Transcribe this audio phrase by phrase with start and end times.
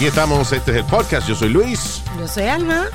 [0.00, 1.28] Aquí estamos, este es el podcast.
[1.28, 2.02] Yo soy Luis.
[2.18, 2.86] Yo soy Alma.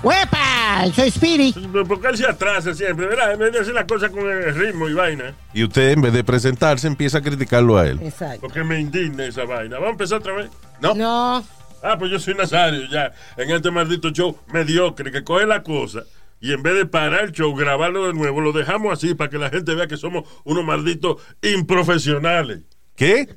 [0.00, 0.84] ¡Huepa!
[0.94, 1.56] Soy Spirit.
[1.88, 3.32] Porque él se atrasa siempre, ¿verdad?
[3.32, 5.34] En vez de hacer las cosas con el ritmo y vaina.
[5.52, 7.98] Y usted, en vez de presentarse, empieza a criticarlo a él.
[8.00, 8.42] Exacto.
[8.42, 9.74] Porque me indigna esa vaina.
[9.74, 10.50] Vamos a empezar otra vez.
[10.80, 10.94] No.
[10.94, 11.44] No.
[11.82, 13.12] Ah, pues yo soy Nazario ya.
[13.36, 16.04] En este maldito show mediocre que coge la cosa
[16.40, 19.38] y en vez de parar el show, grabarlo de nuevo, lo dejamos así para que
[19.38, 22.60] la gente vea que somos unos malditos improfesionales.
[22.94, 23.34] ¿Qué?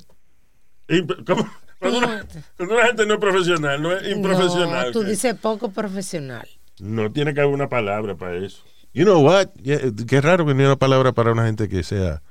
[1.26, 1.44] ¿Cómo?
[1.78, 4.86] Cuando una, cuando una gente no es profesional, no es improfesional.
[4.86, 5.10] No, tú ¿qué?
[5.10, 6.48] dices poco profesional.
[6.80, 8.62] No tiene que haber una palabra para eso.
[8.94, 9.48] You know what?
[9.62, 12.22] Yeah, qué raro que no haya una palabra para una gente que sea.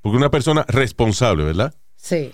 [0.00, 1.74] Porque una persona responsable, ¿verdad?
[1.96, 2.32] Sí.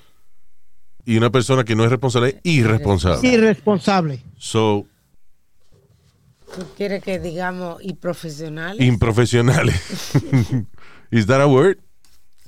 [1.04, 3.28] Y una persona que no es responsable es irresponsable.
[3.28, 4.20] Irresponsable.
[4.38, 4.86] So,
[6.54, 8.80] ¿Tú quieres que digamos y profesional?
[8.80, 10.12] improfesionales.
[11.10, 11.78] Is that a word?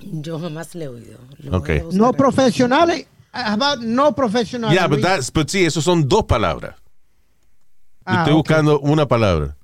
[0.00, 1.18] Yo jamás le he oído.
[1.38, 1.66] Lo Ok.
[1.68, 2.16] voy a buscar No aquí.
[2.18, 3.06] profesionales.
[3.32, 4.74] How about no profesionales?
[4.74, 6.74] Yeah, but that's, but sí, esos son dos palabras.
[8.04, 9.54] Ah, estoy buscando una palabra.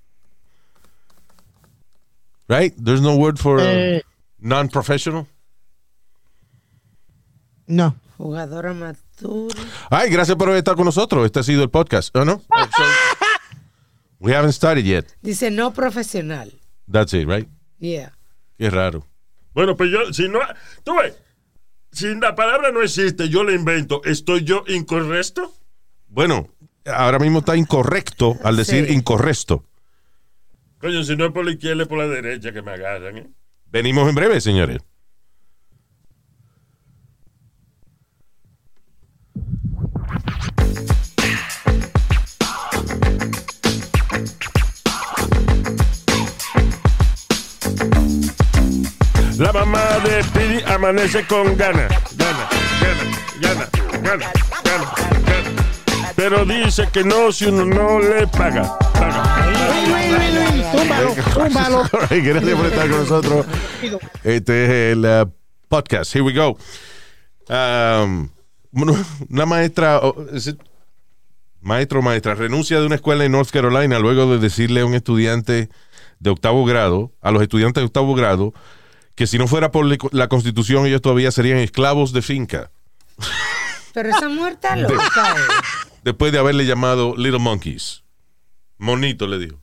[2.48, 2.75] Right?
[2.77, 4.03] There's no word for uh, Eh.
[4.39, 5.27] non-professional.
[7.67, 7.95] No.
[8.19, 9.48] Jugador amateur.
[9.91, 11.25] Ay, gracias por estar con nosotros.
[11.25, 12.15] Este ha sido el podcast.
[12.15, 12.42] ¿Oh, no?
[14.20, 15.07] We haven't started yet.
[15.23, 16.53] Dice no profesional.
[16.87, 17.48] That's it, right?
[17.79, 18.12] Yeah.
[18.59, 19.05] Qué raro.
[19.55, 20.41] Bueno, pues yo, si no,
[20.85, 21.15] tú ves,
[21.95, 25.53] si la palabra no existe, yo la invento, ¿estoy yo incorrecto?
[26.09, 26.48] Bueno,
[26.86, 28.92] ahora mismo está incorrecto al decir Sí.
[28.92, 29.64] incorrecto.
[30.79, 33.27] Coño, si no es por la izquierda, es por la derecha que me agarran, ¿eh?
[33.67, 34.80] Venimos en breve, señores.
[49.39, 50.23] La mamá de
[50.74, 52.48] amanece con ganas, gana,
[52.80, 53.05] gana,
[53.40, 53.68] gana,
[54.02, 54.33] gana,
[54.64, 54.92] gana,
[55.24, 55.64] gana.
[56.17, 58.77] Pero dice que no si uno no le paga.
[58.92, 59.35] paga.
[60.73, 61.83] Túmbalo, túmbalo.
[62.11, 63.46] Gracias por estar con nosotros.
[64.24, 65.30] Este es el uh,
[65.68, 66.14] podcast.
[66.14, 66.58] Here we go.
[67.48, 68.29] Um,
[69.30, 70.17] una maestra, oh,
[71.61, 74.95] maestro o maestra, renuncia de una escuela en North Carolina luego de decirle a un
[74.95, 75.68] estudiante
[76.18, 78.55] de octavo grado, a los estudiantes de octavo grado,
[79.14, 82.70] que si no fuera por la- constitución ellos todavía serían esclavos de finca,
[83.92, 85.35] Pero esa muerta loca.
[85.36, 85.41] eh.
[86.02, 88.03] después de haberle llamado Little Monkeys.
[88.79, 89.61] Monito le dijo.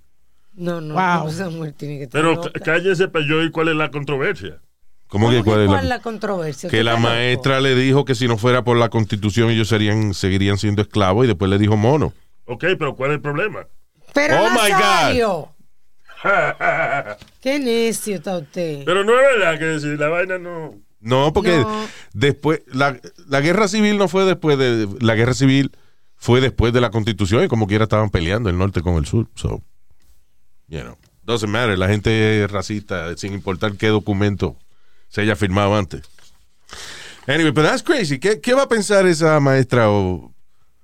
[0.53, 0.94] No, no.
[0.95, 1.29] Wow.
[1.29, 2.51] Esa mujer tiene que estar Pero loca.
[2.63, 4.59] cállese para yo y cuál es la controversia.
[5.07, 6.69] ¿Cómo ¿Cómo que cuál es la- la controversia?
[6.69, 7.03] que ¿Tú la loco?
[7.03, 11.25] maestra le dijo que si no fuera por la constitución ellos serían seguirían siendo esclavos
[11.25, 12.13] y después le dijo mono.
[12.45, 13.67] Ok, pero ¿cuál es el problema?
[14.13, 14.79] Pero Oh, my God.
[14.79, 15.50] Nazario,
[17.41, 18.83] Qué necio está usted.
[18.85, 20.75] Pero no es verdad que si la vaina no...
[20.99, 21.87] No, porque No.
[22.13, 25.71] después la, la guerra civil no fue después de la guerra civil
[26.15, 29.27] fue después de la constitución y como quiera estaban peleando el norte con el sur.
[29.33, 29.63] So,
[30.67, 31.75] you know, doesn't matter.
[31.79, 34.55] La gente es racista sin importar qué documento
[35.09, 36.03] se haya firmado antes.
[37.25, 38.19] Anyway, but that's crazy.
[38.19, 40.31] ¿Qué, qué va a pensar esa maestra o,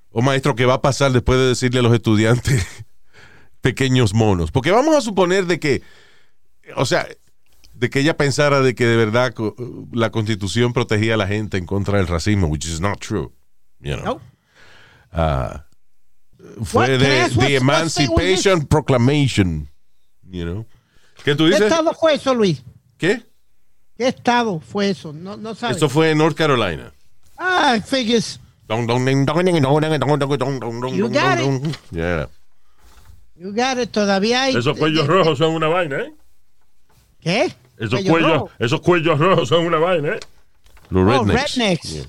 [0.09, 2.65] o maestro que va a pasar después de decirle a los estudiantes
[3.61, 4.51] pequeños monos?
[4.51, 5.81] Porque vamos a suponer de que,
[6.75, 7.07] o sea,
[7.73, 9.55] de que ella pensara de que de verdad co-
[9.91, 13.31] la constitución protegía a la gente en contra del racismo, which is not true.
[13.79, 14.05] You know.
[14.05, 14.21] No.
[15.11, 15.65] Ah,
[16.63, 16.99] fue What?
[16.99, 19.69] De the Emancipation Proclamation.
[20.23, 20.65] You know.
[21.23, 21.67] ¿Qué tú ¿Qué dices?
[21.67, 22.63] estado fue eso, Luis?
[22.97, 23.23] ¿Qué?
[23.97, 25.13] ¿Qué estado fue eso?
[25.13, 25.77] No, no sabes.
[25.77, 26.91] Esto fue en North Carolina.
[27.37, 28.39] Ah, figures.
[30.97, 31.77] You got it.
[31.91, 32.29] Yeah.
[33.39, 33.91] You got it.
[33.91, 34.55] Todavía hay.
[34.55, 36.13] Esos cuellos rojos son una vaina, ¿eh?
[37.19, 37.53] ¿Qué?
[37.77, 38.51] Esos Cuello cuellos, rojo.
[38.59, 40.19] esos cuellos rojos son una vaina, ¿eh?
[40.89, 42.07] Los Oh, rednecks.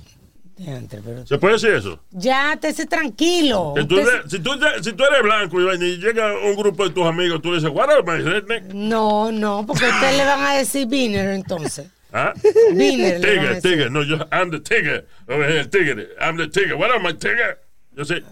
[1.26, 2.00] ¿Se puede decir eso?
[2.10, 3.74] Ya, te tranquilo.
[3.76, 4.50] Que tú de- si, tú,
[4.82, 7.58] si tú eres blanco y, vaina, y llega un grupo de tus amigos, tú le
[7.58, 8.64] dices, what are my redneck?
[8.74, 11.86] No, no, porque a usted le van a decir Biner entonces.
[12.12, 12.32] ¿Ah?
[12.74, 13.20] Biner.
[13.20, 13.60] decir.
[13.62, 13.90] tigre.
[13.90, 15.04] No, yo, I'm the tigre.
[15.28, 16.08] Over here, tigre.
[16.20, 16.74] I'm the tigre.
[16.74, 17.58] What are my tigre?
[17.92, 18.24] Yo sé.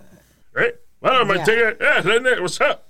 [0.57, 0.75] ¿Eh?
[1.03, 1.45] Ya.
[1.45, 1.77] tigre?
[1.81, 2.81] Eh, redneck, what's up?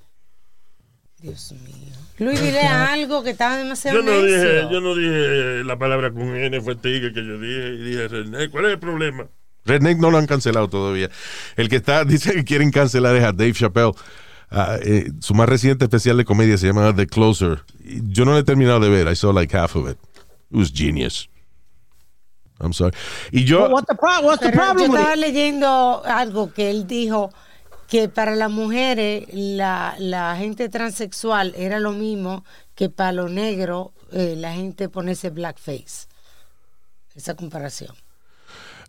[1.20, 1.74] Dios mío.
[2.18, 4.26] Luis, dile algo que estaba demasiado Yo no necio.
[4.26, 8.08] dije, yo no dije la palabra con N, fue tigre que yo dije y dije
[8.08, 8.50] redneck.
[8.50, 9.26] ¿Cuál es el problema?
[9.64, 11.10] Redneck no lo han cancelado todavía.
[11.56, 13.92] El que está, dice que quieren cancelar es a Dave Chappelle.
[14.48, 17.64] Ah, eh, su más reciente especial de comedia se llama The Closer.
[17.84, 19.08] Yo no lo he terminado de ver.
[19.08, 19.98] I saw like half of it.
[20.50, 21.28] It was genius.
[22.60, 22.94] I'm sorry.
[23.32, 26.70] Y yo, What the, pro- what's the Pero yo problem with estaba leyendo algo que
[26.70, 27.30] él dijo
[27.88, 32.44] que para las mujeres la, la gente transexual era lo mismo
[32.74, 36.06] que para los negros eh, la gente ponerse blackface.
[37.14, 37.94] Esa comparación.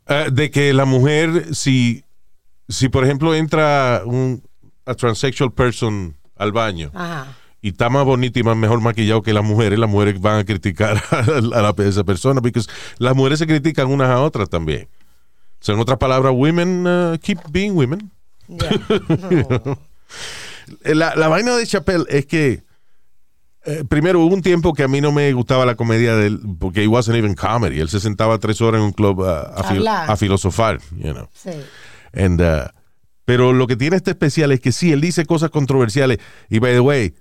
[0.07, 2.03] eh, de que la mujer, si,
[2.67, 4.44] si por ejemplo entra un
[4.85, 7.35] a transsexual person al baño Ajá.
[7.61, 10.45] y está más bonita y más mejor maquillado que las mujeres, las mujeres van a
[10.45, 12.61] criticar a, la, a esa persona, porque
[12.97, 14.88] las mujeres se critican unas a otras también.
[15.59, 18.11] O sea, en otras palabras, women uh, keep being women.
[18.47, 19.79] No.
[20.83, 22.61] La, la vaina de Chappelle es que
[23.65, 26.39] eh, primero hubo un tiempo que a mí no me gustaba la comedia de él
[26.59, 27.79] porque he wasn't even comedy.
[27.79, 31.29] Él se sentaba tres horas en un club a, fil- a filosofar, you know.
[31.33, 31.51] Sí.
[32.13, 32.67] And, uh,
[33.25, 36.19] pero lo que tiene este especial es que sí, él dice cosas controversiales.
[36.49, 37.15] Y by the way,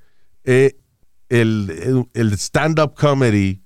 [0.44, 0.76] eh,
[1.28, 3.62] el, el- el stand-up comedy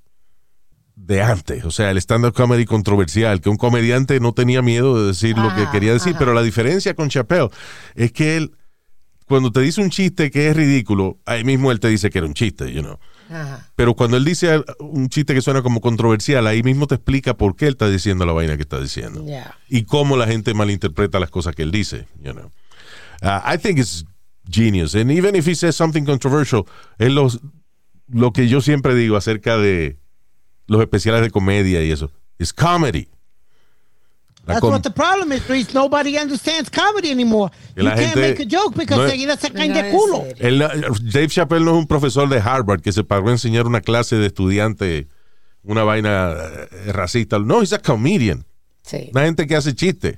[1.07, 5.09] de antes, o sea, el stand-up comedy controversial, que un comediante no tenía miedo de
[5.09, 6.19] decir lo que quería decir, ajá.
[6.19, 7.49] pero la diferencia con Chappelle
[7.95, 8.53] es que él,
[9.27, 12.27] cuando te dice un chiste que es ridículo, ahí mismo él te dice que era
[12.27, 12.99] un chiste, you know.
[13.31, 13.71] Ajá.
[13.77, 17.57] Pero cuando él dice un chiste que suena como controversial, ahí mismo te explica por
[17.57, 19.57] qué él está diciendo la vaina que está diciendo Ya.
[19.69, 22.51] y cómo la gente malinterpreta las cosas que él dice, you know.
[23.23, 24.05] Uh, I think it's
[24.51, 24.95] genius.
[24.95, 26.67] And even if he says something controversial,
[26.99, 27.11] es
[28.09, 30.00] lo que yo siempre digo acerca de
[30.71, 32.11] los especiales de comedia y eso.
[32.39, 33.09] Es comedy.
[34.47, 35.75] La That's com- what the problem is, Reese.
[35.75, 37.53] Nobody understands comedy anymore.
[37.77, 39.91] You la can't gente- make a joke because no es- seguida se caen No, de
[39.91, 40.25] culo.
[40.39, 40.59] Él-
[41.13, 44.17] Dave Chappelle no es un profesor de Harvard que se pagó a enseñar una clase
[44.17, 45.09] de estudiante
[45.63, 47.39] una vaina eh, racista.
[47.39, 48.47] No, he's a comedian.
[48.83, 49.11] Sí.
[49.13, 50.15] Una gente que hace chistes.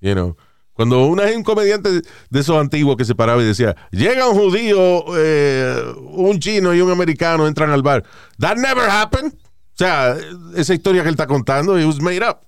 [0.00, 0.36] You know.
[0.74, 1.90] Cuando una, un comediante
[2.30, 5.76] de esos antiguos que se paraba y decía, llega un judío, eh,
[6.12, 8.04] un chino y un americano entran al bar.
[8.38, 9.34] That never happened.
[9.80, 10.14] O sea,
[10.56, 12.40] esa historia que él está contando, it was made up.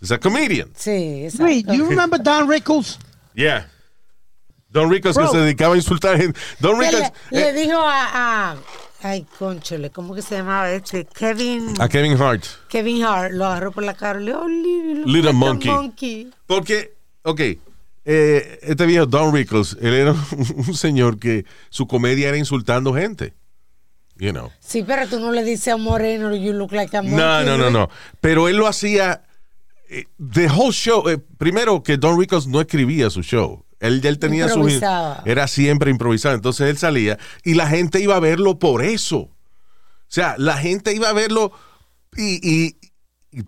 [0.00, 0.68] He's a comedian.
[0.76, 1.72] Sí, exacto.
[1.72, 2.96] Do you remember Don Rickles?
[3.34, 3.66] Yeah.
[4.70, 6.38] Don Ricos que se dedicaba a insultar gente.
[6.60, 7.00] Don Ricos.
[7.32, 8.56] le, eh, le dijo a, a-
[9.02, 11.06] ay, conchole, ¿cómo que se llamaba este?
[11.06, 12.44] Kevin, a Kevin Hart.
[12.68, 15.70] Kevin Hart lo agarró por la cara y le dijo, "Oh, little, Little monkey.
[15.72, 16.30] monkey.
[16.46, 17.40] Porque, ok,
[18.04, 20.12] eh, este viejo Don Rickles, él era
[20.56, 23.32] un señor que su comedia era insultando gente.
[24.16, 24.50] You know.
[24.60, 27.16] Sí, pero tú no le dices a moreno, you look like a monkey.
[27.18, 27.88] No, no, no, no.
[28.20, 29.22] Pero él lo hacía.
[29.88, 31.08] eh, The whole show.
[31.08, 33.64] eh, primero que Don Rickles no escribía su show.
[33.80, 34.66] Él, él tenía su.
[35.24, 36.34] Era siempre improvisado.
[36.34, 39.18] Entonces él salía y la gente iba a verlo por eso.
[39.18, 39.30] O
[40.14, 41.50] sea, la gente iba a verlo
[42.16, 42.76] y,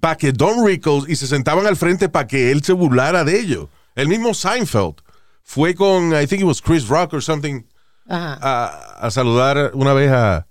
[0.01, 3.39] para que Don Rickles y se sentaban al frente para que él se burlara de
[3.39, 3.69] ellos.
[3.95, 4.97] El mismo Seinfeld
[5.45, 7.63] fue con, I think it was Chris Rock or something,
[8.09, 8.39] Ajá.
[8.43, 10.47] a, a saludar una vez a,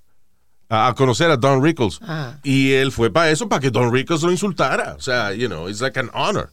[0.70, 2.00] a, conocer a Don Rickles.
[2.02, 2.40] Ajá.
[2.44, 4.96] Y él fue para eso, para que Don Rickles lo insultara.
[4.98, 6.50] O sea, you know, it's like an honor.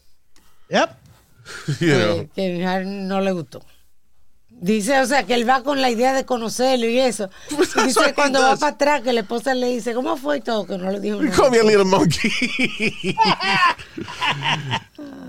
[0.68, 0.98] Yep.
[1.80, 2.28] You know.
[2.34, 3.62] Que no le gustó.
[4.62, 7.28] Dice, o sea, que él va con la idea de conocerlo y eso.
[7.50, 10.40] Y what dice cuando va para atrás que la esposa le dice, ¿cómo fue y
[10.40, 10.66] todo?
[10.66, 11.36] Que no le dijo nada.
[11.36, 12.30] call me a little monkey.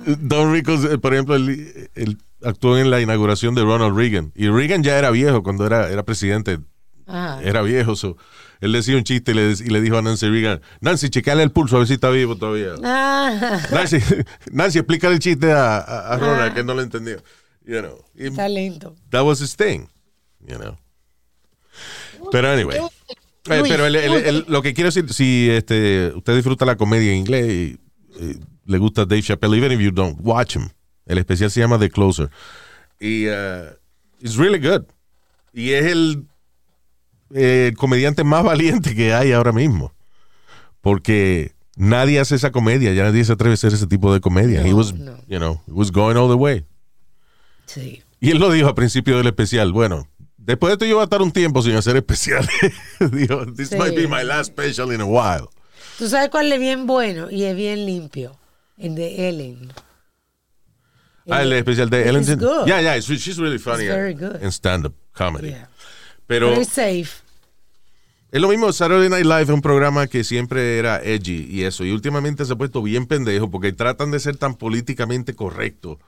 [0.20, 4.32] Don Rickles, eh, por ejemplo, él, él actuó en la inauguración de Ronald Reagan.
[4.36, 6.60] Y Reagan ya era viejo cuando era, era presidente.
[7.08, 7.42] Ajá.
[7.42, 7.96] Era viejo.
[7.96, 8.18] so,
[8.64, 11.52] él decía un chiste y le, y le dijo a Nancy Reagan, Nancy, checale el
[11.52, 12.74] pulso a ver si está vivo todavía.
[12.84, 13.98] Ah, Nancy,
[14.52, 17.22] Nancy, explícale el chiste a, a, a Ronald que no lo entendió.
[17.66, 18.04] You know.
[18.16, 18.96] Está lento.
[19.10, 19.88] that was his thing.
[20.48, 20.78] You know.
[22.32, 22.78] Pero anyway.
[22.80, 27.12] Eh, pero el- el- el- lo que quiero decir, si este, usted disfruta la comedia
[27.12, 27.80] en inglés y,
[28.24, 30.70] y le gusta Dave Chappelle, even if you don't, watch him.
[31.06, 32.30] El especial se llama The Closer.
[33.00, 33.72] Y uh,
[34.22, 34.86] it's really good.
[35.54, 36.26] Y es el,
[37.34, 39.94] eh, el comediante más valiente que hay ahora mismo.
[40.82, 44.62] Porque nadie hace esa comedia, ya nadie se atreve a hacer ese tipo de comedia.
[44.66, 45.18] He No, was, no.
[45.28, 46.66] you know, he was going all the way.
[47.66, 48.04] Sí.
[48.20, 49.72] Y él lo dijo al principio del especial.
[49.72, 52.50] Bueno, después de esto yo voy a estar un tiempo sin hacer especiales.
[53.12, 53.78] dijo, this Sí.
[53.78, 55.48] might be my last special in a while.
[55.98, 58.38] ¿Tú sabes cuál es bien bueno y es bien limpio?
[58.78, 59.72] El de Ellen.
[61.30, 62.26] Ah, el especial de Ellen.
[62.66, 64.42] Yeah, yeah, she's really funny It's very good.
[64.42, 65.50] in stand-up comedy.
[65.52, 65.70] Yeah.
[66.28, 67.23] Pero Very safe.
[68.34, 71.86] Es lo mismo, Saturday Night Live es un programa que siempre era edgy y eso.
[71.86, 76.00] Y últimamente se ha puesto bien pendejo porque tratan de ser tan políticamente correctos.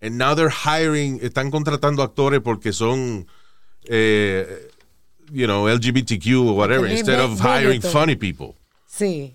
[0.00, 3.26] And now they're hiring, están contratando actores porque son,
[3.88, 4.70] eh,
[5.32, 8.54] you know, LGBTQ o whatever, instead of hiring funny people.
[8.86, 9.34] Sí.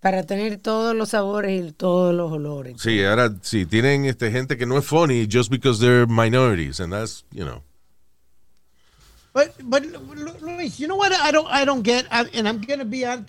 [0.00, 2.80] para tener todos los sabores y todos los olores.
[2.80, 6.92] Sí, ahora sí, tienen este, gente que no es funny just because they're minorities, and
[6.92, 7.62] that's, you know.
[9.36, 12.58] But but Lu- Luis, you know what I don't I don't get, I- and I'm
[12.66, 13.26] gonna be on,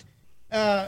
[0.50, 0.86] uh,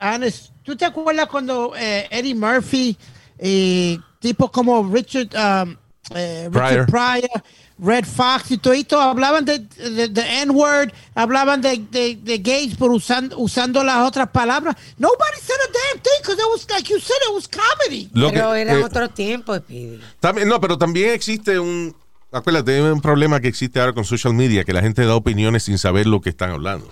[0.00, 0.50] honest.
[0.64, 2.96] ¿Tú te acuerdas cuando eh, Eddie Murphy
[3.40, 5.76] y tipos como Richard um,
[6.12, 7.42] eh, Richard Pryor,
[7.78, 12.90] Red Fox y todo hablaban de, de, de N-word, hablaban de, de, de gays por
[12.90, 14.74] usando usando las otras palabras?
[14.98, 18.10] Nobody said a damn thing because it was like you said it was comedy.
[18.12, 20.00] Lo Pero que- eran eh, otros tiempos, Speedy.
[20.18, 21.94] También, no, pero también existe un.
[22.30, 25.62] Acuérdate, hay un problema que existe ahora con social media, que la gente da opiniones
[25.62, 26.86] sin saber lo que están hablando.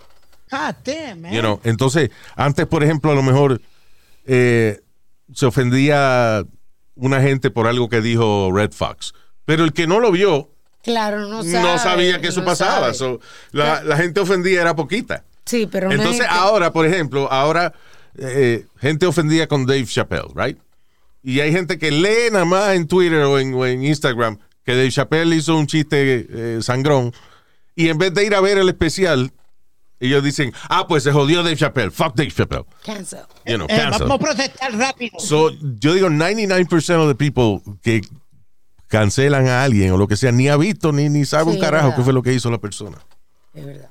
[0.51, 1.33] God damn, man.
[1.33, 3.61] You know, Entonces, antes, por ejemplo, a lo mejor
[4.25, 4.81] eh,
[5.35, 6.45] se ofendía
[6.95, 9.13] una gente por algo que dijo Red Fox.
[9.45, 10.49] Pero el que no lo vio
[10.83, 11.61] Claro, no sabe.
[11.63, 12.95] no sabía que eso no pasaba.
[12.95, 15.25] So, la, la gente ofendida era poquita.
[15.45, 17.75] Sí, pero Entonces, gente- ahora, por ejemplo, ahora
[18.17, 20.59] eh, gente ofendida con Dave Chappelle, right?
[21.23, 24.73] Y hay gente que lee nada más en Twitter o en, o en Instagram que
[24.75, 27.13] Dave Chappelle hizo un chiste eh, sangrón
[27.75, 29.33] y en vez de ir a ver el especial,
[30.01, 32.65] ellos dicen, ah, pues se jodió Dave Chappelle, fuck Dave Chappelle.
[32.85, 33.21] Cancel.
[33.47, 34.09] You know, Eh, cancel.
[34.09, 35.19] vamos a protestar rápido.
[35.21, 38.03] So, yo digo, 99% of the people que
[38.89, 41.95] cancelan a alguien o lo que sea, ni ha visto ni, ni sabe un carajo
[41.97, 42.99] qué fue lo que hizo la persona.
[43.55, 43.89] Es verdad.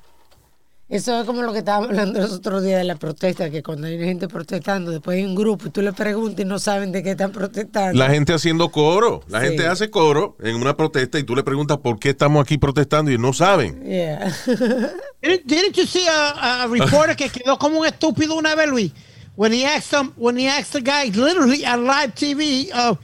[0.88, 3.88] Eso es como lo que estábamos hablando los otros días de la protesta, que cuando
[3.88, 7.02] hay gente protestando, después hay un grupo y tú le preguntas y no saben de
[7.02, 7.98] qué están protestando.
[7.98, 9.20] La gente haciendo coro.
[9.26, 9.46] La Sí.
[9.48, 13.10] gente hace coro en una protesta y tú le preguntas por qué estamos aquí protestando
[13.10, 13.82] y no saben.
[13.84, 14.32] Yeah.
[15.22, 18.92] Didn't, you see a, a reporter que quedó como un estúpido una vez, Luis?
[19.34, 22.94] When he asked him, when he asked the guy literally on live TV, uh,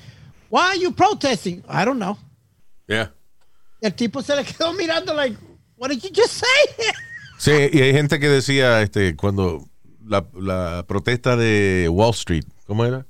[0.51, 1.65] why are you protesting?
[1.69, 2.17] I don't know.
[2.87, 3.11] Yeah.
[3.81, 5.37] El tipo se le quedó mirando like,
[5.77, 6.47] what did you just say?
[7.43, 9.69] Sí, y hay gente que decía este cuando
[10.07, 13.05] la, la protesta de Wall Street, ¿cómo era?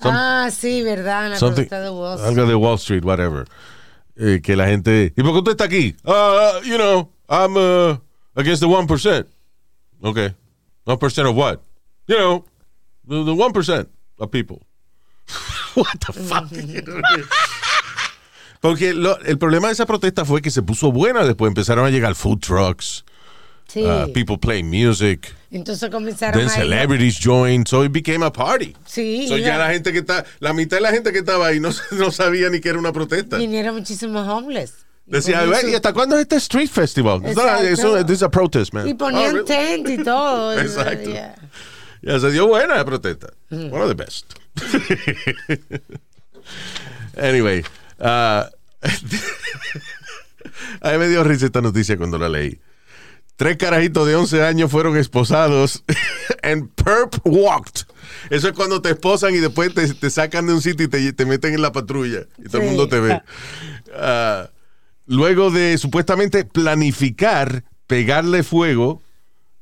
[0.00, 2.28] Some- ah, sí, verdad, la protesta de Wall Street.
[2.28, 3.44] algo de Wall Street, whatever.
[4.14, 5.12] Eh, que la gente.
[5.16, 5.96] ¿Y por qué usted está aquí?
[6.04, 7.96] Uh, you know, I'm uh,
[8.36, 9.26] against the 1%.
[10.02, 10.34] Okay.
[10.86, 11.58] 1% of what?
[12.06, 12.44] You know,
[13.04, 13.88] the, the 1%
[14.20, 14.62] of people.
[15.74, 16.48] What the fuck?
[18.60, 21.24] Porque lo- el problema de esa protesta fue que se puso buena.
[21.24, 23.04] Después empezaron a llegar food trucks,
[23.68, 23.82] Sí.
[23.84, 28.74] uh, people playing music, Entonces comenzaron then a celebrities joined, so it became a party.
[28.86, 31.60] Sí, So ya la gente que está, la mitad de la gente que estaba ahí
[31.60, 33.36] no, no sabía ni que era una protesta.
[33.36, 34.72] vinieron muchísimos homeless.
[35.04, 37.18] Decía, ponían "Güey, ¿y hasta cuándo es este street festival?
[37.24, 37.66] It's not- Exacto.
[37.68, 38.86] eso- this is a protest, man.
[38.88, 39.46] Y ponían Oh, really?
[39.46, 40.52] tent y todo.
[40.60, 41.10] Exacto.
[41.10, 41.34] Yeah.
[42.02, 43.28] Ya se dio buena la protesta.
[43.50, 43.72] Mm.
[43.72, 44.34] One of the best.
[47.16, 47.62] anyway,
[48.00, 48.44] uh,
[50.80, 52.58] a mí me dio risa esta noticia cuando la leí.
[53.38, 55.84] Tres carajitos de 11 años fueron esposados
[56.42, 57.82] en perp walked.
[58.30, 61.12] Eso es cuando te esposan y después te, te sacan de un sitio y te,
[61.12, 63.22] te meten en la patrulla y todo el mundo te ve.
[63.94, 64.50] Ah,
[65.06, 69.00] luego de supuestamente planificar pegarle fuego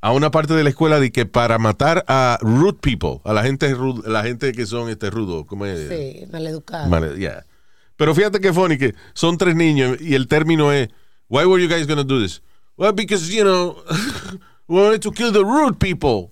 [0.01, 3.43] a una parte de la escuela de que para matar a rude people, a la
[3.43, 5.87] gente ru- la gente que son este rudo, ¿cómo es?
[5.87, 6.89] Sí, maleducado.
[6.89, 7.45] Male- yeah.
[7.95, 10.89] Pero fíjate que funny que son tres niños y el término es
[11.29, 12.41] Why were you guys gonna do this?
[12.77, 13.75] Well, because you know
[14.67, 16.31] we wanted to kill the rude people.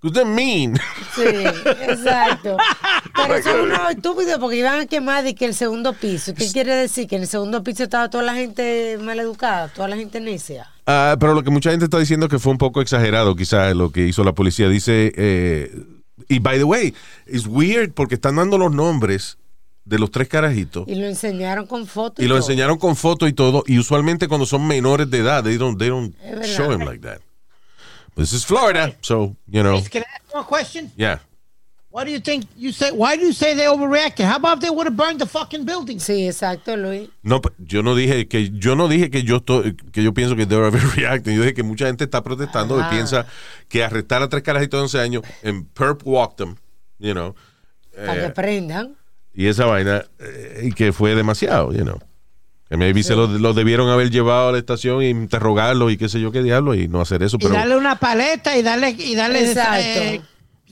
[0.00, 0.76] Because they're mean.
[1.14, 2.58] Sí, exacto.
[3.16, 6.34] Pero son unos estúpidos porque iban a quemar de que el segundo piso.
[6.34, 7.08] ¿Qué quiere decir?
[7.08, 10.68] Que en el segundo piso estaba toda la gente maleducada, toda la gente necia.
[10.86, 13.90] Ah, pero lo que mucha gente está diciendo que fue un poco exagerado, quizás lo
[13.90, 14.68] que hizo la policía.
[14.68, 15.74] Dice, eh,
[16.28, 19.38] y by the way, es weird porque están dando los nombres
[19.86, 22.22] de los tres carajitos Y lo enseñaron con fotos.
[22.22, 22.44] y lo todo.
[22.44, 23.62] enseñaron con fotos y todo.
[23.66, 26.14] Y usualmente cuando son menores de edad, they don't, they don't
[26.44, 27.20] show them like that.
[28.16, 30.90] This is Florida, so, you know, Can I ask you a question?
[30.96, 31.18] yeah.
[31.90, 32.90] What do you think you say?
[32.92, 34.26] Why do you say they overreacted?
[34.26, 35.98] How about if they would have burned the fucking building?
[35.98, 37.08] Sí, exacto, Luis.
[37.22, 40.36] No, p- yo no dije que yo no dije que yo estoy, que yo pienso
[40.36, 41.34] que overreacting.
[41.36, 42.86] Yo dije que mucha gente está protestando Ah.
[42.90, 43.24] y piensa
[43.70, 46.56] que arrestar a tres carajitos de 11 años en perp walk them,
[46.98, 47.34] you know,
[47.94, 48.96] Para que eh, aprendan.
[49.36, 51.98] Y esa vaina eh, y que fue demasiado, you know.
[52.68, 56.08] Que maybe se lo, lo debieron haber llevado a la estación e interrogarlo y qué
[56.08, 58.90] sé yo qué diablo y no hacer eso, Y pero darle una paleta y darle
[58.90, 59.80] y darle Exacto.
[59.80, 60.20] eh,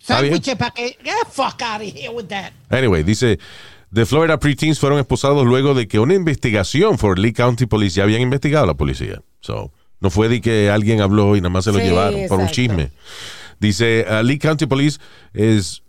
[0.02, 2.50] sándwiches para que get the fuck out of here with that.
[2.71, 3.38] Anyway, dice,
[3.92, 8.02] The Florida preteens fueron esposados luego de que una investigación por Lee County Police ya
[8.02, 9.23] habían investigado a la policía.
[9.38, 12.38] So, no fue de que alguien habló y nada más se lo Sí, llevaron por
[12.40, 12.54] un exacto.
[12.54, 12.90] chisme.
[13.61, 14.99] Dice, uh, Lee County Police
[15.33, 15.84] es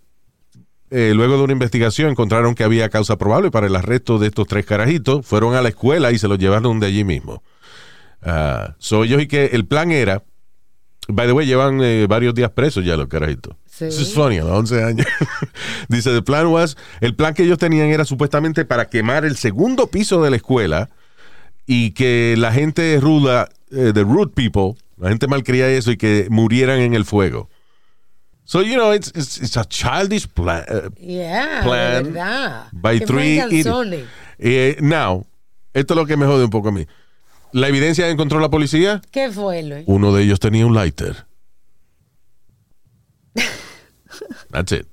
[0.91, 4.47] eh, luego de una investigación encontraron que había causa probable para el arresto de estos
[4.47, 5.25] tres carajitos.
[5.25, 7.43] Fueron a la escuela y se los llevaron de allí mismo.
[8.23, 10.23] Ellos y que el plan era,
[11.07, 13.55] by the way, llevan eh, varios días presos ya los carajitos.
[13.69, 13.85] Sí.
[13.85, 15.07] Is funny, a los 11 años.
[15.89, 19.87] Dice, the plan was, el plan que ellos tenían era supuestamente para quemar el segundo
[19.87, 20.89] piso de la escuela
[21.67, 25.97] y que la gente ruda, eh, the rude people, la gente malcriada y eso, y
[25.97, 27.49] que murieran en el fuego.
[28.47, 30.63] So, you know, it's, it's, it's a childish plan.
[30.69, 32.67] uh, Yeah, Plan de verdad.
[32.71, 34.05] by Qué three.
[34.37, 35.25] Eh, now,
[35.73, 36.85] esto es lo que me jode un poco a mí.
[37.53, 39.83] La evidencia que encontró la policía, ¿Qué fue, Luis?
[39.87, 41.25] uno de ellos tenía un lighter.
[44.51, 44.87] That's it.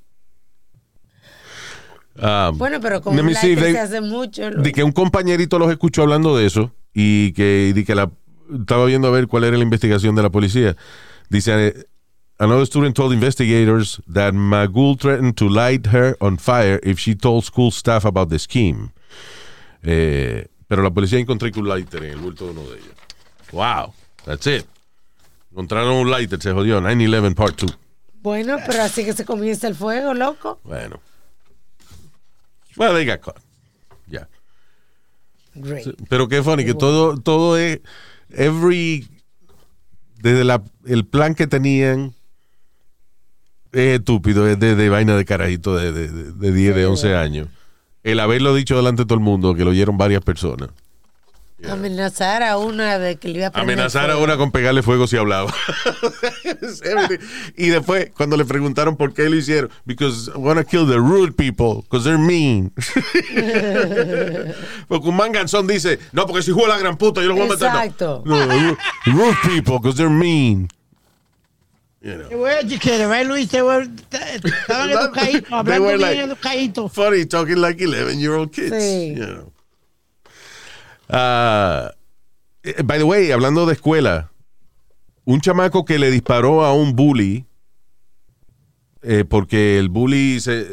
[2.16, 4.50] Um, Bueno, pero como un lighter they- se hace mucho.
[4.50, 4.64] Luis.
[4.64, 8.10] de que un compañerito los escuchó hablando de eso y que, de que la,
[8.60, 10.76] estaba viendo a ver cuál era la investigación de la policía.
[11.28, 11.86] Dice,
[12.42, 17.44] another student told investigators that Magul threatened to light her on fire if she told
[17.44, 18.90] school staff about the scheme.
[19.84, 22.94] Eh, pero la policía encontró un lighter en el bulto de uno de ellos.
[23.52, 23.94] Wow,
[24.24, 24.66] that's it.
[25.52, 26.80] Encontraron un lighter, se jodió.
[26.80, 27.78] 9-11 Part 2.
[28.22, 30.60] Bueno, pero así que se comienza el fuego, loco.
[30.64, 31.00] Bueno.
[32.76, 33.40] Well, they got caught.
[34.06, 34.28] Ya.
[35.54, 35.88] Great.
[36.08, 37.80] Pero qué funny, que todo, todo es.
[38.30, 39.08] Every.
[40.16, 42.14] Desde la, el plan que tenían.
[43.72, 47.16] Es estúpido, es de, de vaina de carajito de, de, de, de 10, de 11
[47.16, 47.48] años.
[48.02, 50.70] El haberlo dicho delante de todo el mundo, que lo oyeron varias personas.
[51.70, 55.06] Amenazar a una de que le iba a prender Amenazar a una con pegarle fuego
[55.06, 55.54] si hablaba.
[57.56, 60.96] y después, cuando le preguntaron por qué lo hicieron, because I want to kill the
[60.98, 62.72] rude people, because they're mean.
[64.88, 67.48] porque un manganzón dice, no, porque si juega la gran puta, yo lo voy a
[67.50, 67.76] matar.
[67.76, 68.22] Exacto.
[68.26, 68.76] No, ru-
[69.06, 70.66] rude people, because they're mean.
[72.02, 72.28] You know.
[72.28, 73.48] They were educated, right, Luis?
[73.48, 76.92] They were, estaban educaditos, hablando bien educaditos.
[76.92, 78.72] Funny talking like 11 year old kids.
[78.72, 79.14] Sí.
[79.16, 79.52] You know.
[81.08, 81.92] Ah,
[82.64, 84.32] eh, by the way, hablando de escuela,
[85.24, 87.46] un chamaco que le disparó a un bully
[89.02, 90.66] eh, porque el bully se,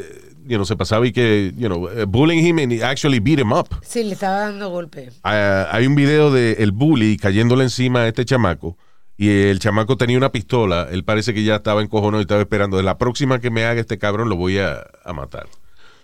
[0.46, 3.38] you know, se pasaba y que, you know, eh, bullying him and he actually beat
[3.38, 3.68] him up.
[3.82, 5.10] Sí, le estaba dando golpe.
[5.22, 8.76] Ah, hay un video de el bully cayéndole encima a este chamaco
[9.22, 10.88] y el chamaco tenía una pistola.
[10.90, 12.78] Él parece que ya estaba encojonado y estaba esperando.
[12.78, 15.46] De la próxima que me haga este cabrón lo voy a, a matar.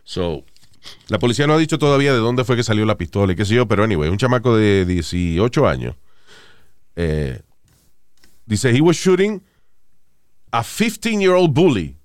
[0.04, 0.44] So,
[1.08, 3.46] la policía no ha dicho todavía de dónde fue que salió la pistola y qué
[3.46, 5.94] sé yo, pero anyway, un chamaco de 18 años.
[6.94, 7.40] eh,
[8.44, 9.42] dice, he was shooting
[10.52, 11.96] a 15-year-old bully.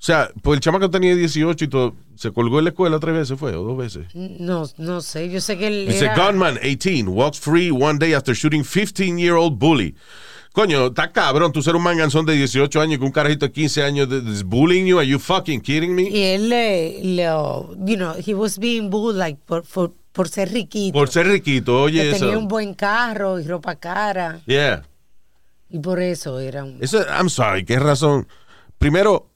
[0.00, 1.94] O sea, pues el chamaco tenía 18 y todo.
[2.14, 4.06] Se colgó en la escuela tres veces, fue, o dos veces.
[4.14, 5.30] No, no sé.
[5.30, 6.14] Yo sé que él Dice era...
[6.26, 9.94] gunman 18 walks free one day after shooting 15-year-old bully.
[10.58, 13.84] Coño, está cabrón tú ser un manganzón de 18 años con un carajito de 15
[13.84, 14.98] años de- bullying you.
[14.98, 16.02] Are you fucking kidding me?
[16.10, 17.22] Y él le, le,
[17.86, 20.98] you know, he was being bullied like por, por, por ser riquito.
[20.98, 22.24] Por ser riquito, oye que eso.
[22.24, 24.40] tenía un buen carro y ropa cara.
[24.46, 24.82] Yeah.
[25.70, 26.78] Y por eso era un...
[26.80, 28.26] Eso, I'm sorry, ¿qué razón?
[28.78, 29.30] Primero,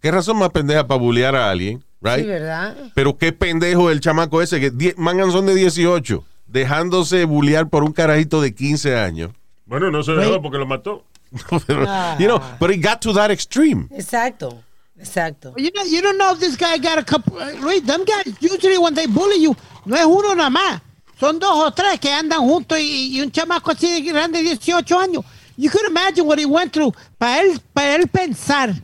[0.00, 1.84] ¿qué razón más pendeja para bullear a alguien?
[2.00, 2.20] Right?
[2.20, 2.74] Sí, ¿verdad?
[2.94, 7.92] Pero qué pendejo el chamaco ese, que die- manganzón de 18, dejándose bullear por un
[7.92, 9.32] carajito de 15 años.
[9.70, 11.04] Bueno, no se dejó porque lo mató.
[11.66, 12.16] Pero, Ah.
[12.18, 13.88] You know, but it got to that extreme.
[13.92, 14.62] Exacto,
[14.98, 15.54] exacto.
[15.56, 17.38] You know, you don't know if this guy got a couple.
[17.40, 19.56] uh, Luis, them guys usually when they bully you,
[19.86, 20.82] no es uno nada más.
[21.20, 24.98] Son dos o tres que andan juntos y, y un chamaco así de grande, 18
[24.98, 25.24] años.
[25.56, 26.92] You could imagine what he went through.
[27.18, 28.74] Para él, para él pensar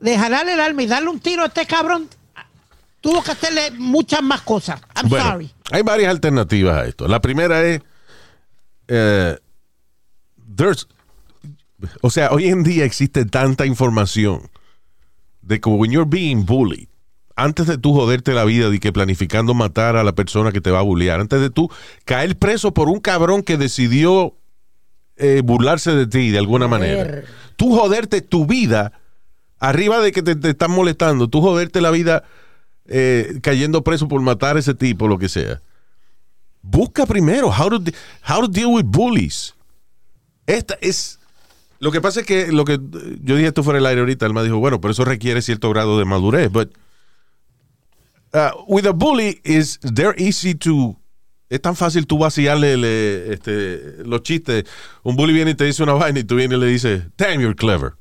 [0.00, 2.08] de jalarle el alma y darle un tiro a este cabrón,
[3.00, 4.80] tuvo que hacerle muchas más cosas.
[4.94, 5.50] I'm Bueno, sorry.
[5.72, 7.08] hay varias alternativas a esto.
[7.08, 7.80] La primera es,
[8.88, 9.36] eh,
[10.48, 10.86] there's-
[12.02, 14.50] o sea, hoy en día existe tanta información
[15.42, 16.88] de que when you're being bullied,
[17.36, 20.70] antes de tú joderte la vida y que planificando matar a la persona que te
[20.72, 21.70] va a bullear, antes de tú
[22.04, 24.34] caer preso por un cabrón que decidió
[25.16, 27.02] eh, burlarse de ti de alguna manera,
[27.56, 28.92] tú joderte tu vida
[29.60, 32.24] arriba de que te, te están molestando, tú joderte la vida
[32.86, 35.60] eh, cayendo preso por matar a ese tipo, lo que sea.
[36.62, 37.94] Busca primero how to, de-
[38.28, 39.54] how to deal with bullies.
[40.48, 41.18] Esta es.
[41.78, 42.80] Lo que pasa es que lo que
[43.22, 45.70] yo dije esto fuera el aire ahorita, él me dijo, bueno, pero eso requiere cierto
[45.70, 46.50] grado de madurez.
[46.50, 46.72] But
[48.34, 50.96] uh, with a bully is they're easy to
[51.50, 54.64] es tan fácil tú vaciarle le- este, los chistes.
[55.02, 57.40] Un bully viene y te dice una vaina y tú vienes y le dices, damn,
[57.40, 57.92] you're clever.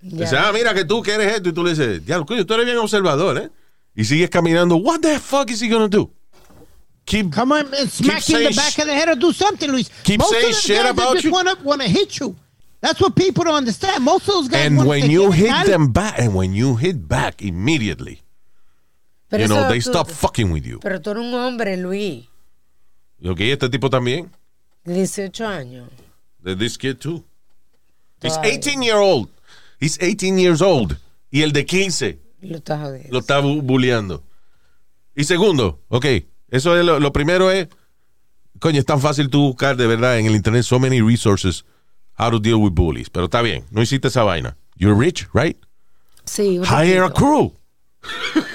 [0.00, 0.24] Ya.
[0.24, 1.48] Dice, ah, mira que tú que eres esto.
[1.50, 3.50] Y tú le dices, ya, coño, tú eres bien observador, ¿eh?
[3.94, 4.76] Y sigues caminando.
[4.76, 6.10] What the fuck is he gonna do?
[7.08, 9.32] Keep, Come on and smack you in the back sh- of the head or do
[9.32, 9.88] something, Luis.
[10.04, 11.32] Keep Most saying of the shit guys, they about just you.
[11.32, 12.36] Wanna, wanna hit you.
[12.80, 14.04] That's what people don't understand.
[14.04, 15.64] Most of those guys and when you hit dar.
[15.64, 18.20] them back, and when you hit back immediately,
[19.30, 20.78] Pero you know, they tú- stop fucking with you.
[20.80, 22.26] Pero tú eres un hombre, Luis,
[23.20, 24.30] Lo que este tipo también.
[24.84, 25.88] de 18 años.
[26.40, 27.24] de This kid too.
[28.22, 29.28] He's 18 year old.
[29.80, 30.96] He's 18 years old.
[31.32, 33.08] Y el de 15 Lo está jodiendo.
[33.12, 34.22] lo está bu- bulleando.
[35.16, 36.06] Y segundo, ok,
[36.50, 37.68] eso es lo, lo primero es,
[38.58, 41.64] coño, es tan fácil tú buscar de verdad en el internet so many resources
[42.18, 43.08] how to deal with bullies.
[43.10, 44.56] Pero está bien, no hiciste esa vaina.
[44.76, 45.56] You're rich, right?
[46.24, 47.52] Sí, Hire a crew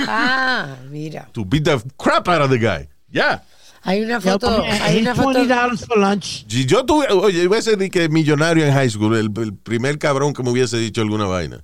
[0.07, 1.27] Ah, mira.
[1.33, 2.87] to beat the crap out of the guy.
[3.09, 3.43] Yeah.
[3.85, 5.43] Hay una foto, hay una foto.
[5.43, 6.45] $20 for lunch.
[6.47, 9.53] Si yo tuve, oye, iba a ser de que millonario en high school, el, el
[9.53, 11.61] primer cabrón que me hubiese dicho alguna vaina,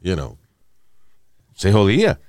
[0.00, 0.38] you know,
[1.56, 2.20] se jodía.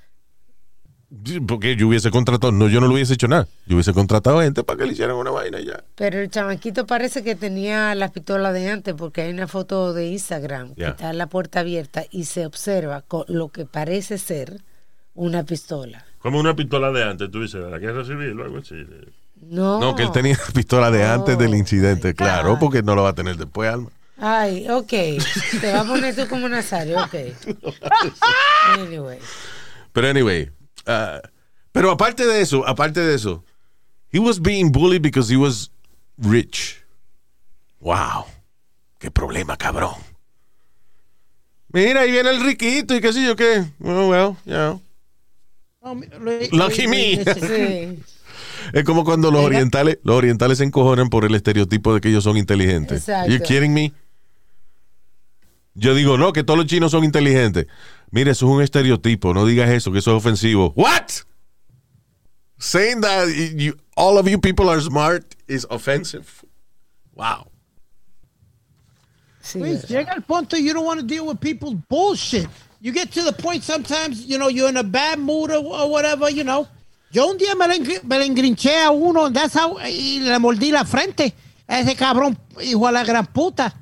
[1.46, 3.46] Porque yo hubiese contratado, no, yo no lo hubiese hecho nada.
[3.66, 5.84] Yo hubiese contratado gente para que le hicieran una vaina y ya.
[5.94, 10.08] Pero el chamaquito parece que tenía las pistolas de antes porque hay una foto de
[10.08, 10.86] Instagram Yeah.
[10.86, 14.60] que está la puerta abierta y se observa con lo que parece ser
[15.14, 16.04] una pistola.
[16.18, 18.76] Como una pistola de antes, tú dices, la guerra civil o algo así.
[19.42, 19.80] No.
[19.80, 23.14] No, que él tenía pistola de antes del incidente, claro, porque no lo va a
[23.14, 23.90] tener después, Alma.
[24.16, 24.88] Ay, ok.
[25.60, 27.14] Te va a poner tú como Nazario, ok.
[28.78, 29.18] Anyway.
[29.92, 30.50] Pero anyway,
[30.86, 31.20] uh,
[31.72, 33.44] pero aparte de eso, aparte de eso,
[34.12, 35.70] he was being bullied because he was
[36.18, 36.82] rich.
[37.80, 38.26] Wow,
[38.98, 39.94] qué problema, cabrón.
[41.72, 43.64] Mira, ahí viene el riquito y qué sé yo qué.
[43.80, 44.36] Well, well.
[44.44, 47.24] No, Luis- Lucky me.
[47.24, 48.02] Sí.
[48.72, 52.22] Es como cuando los orientales, los orientales se encojonan por el estereotipo de que ellos
[52.22, 53.00] son inteligentes.
[53.08, 53.30] Exacto.
[53.32, 53.92] You kidding me?
[55.74, 57.66] Yo digo, no, que todos los chinos son inteligentes.
[58.12, 60.72] Mire, eso es un estereotipo, no digas eso, que eso es ofensivo.
[60.76, 61.10] What?
[62.58, 66.26] Saying that you, all of you people are smart is offensive.
[67.14, 67.46] Wow.
[69.40, 72.46] Sí, Luis, llega al punto you don't want to deal with people's bullshit.
[72.80, 75.90] You get to the point sometimes, you know, you're in a bad mood or, or
[75.90, 76.68] whatever, you know.
[77.10, 80.38] Yo un día me le, engr- me le engrinché a uno that's how- y le
[80.38, 81.34] mordí la frente
[81.66, 83.74] a ese cabrón, hijo la gran puta.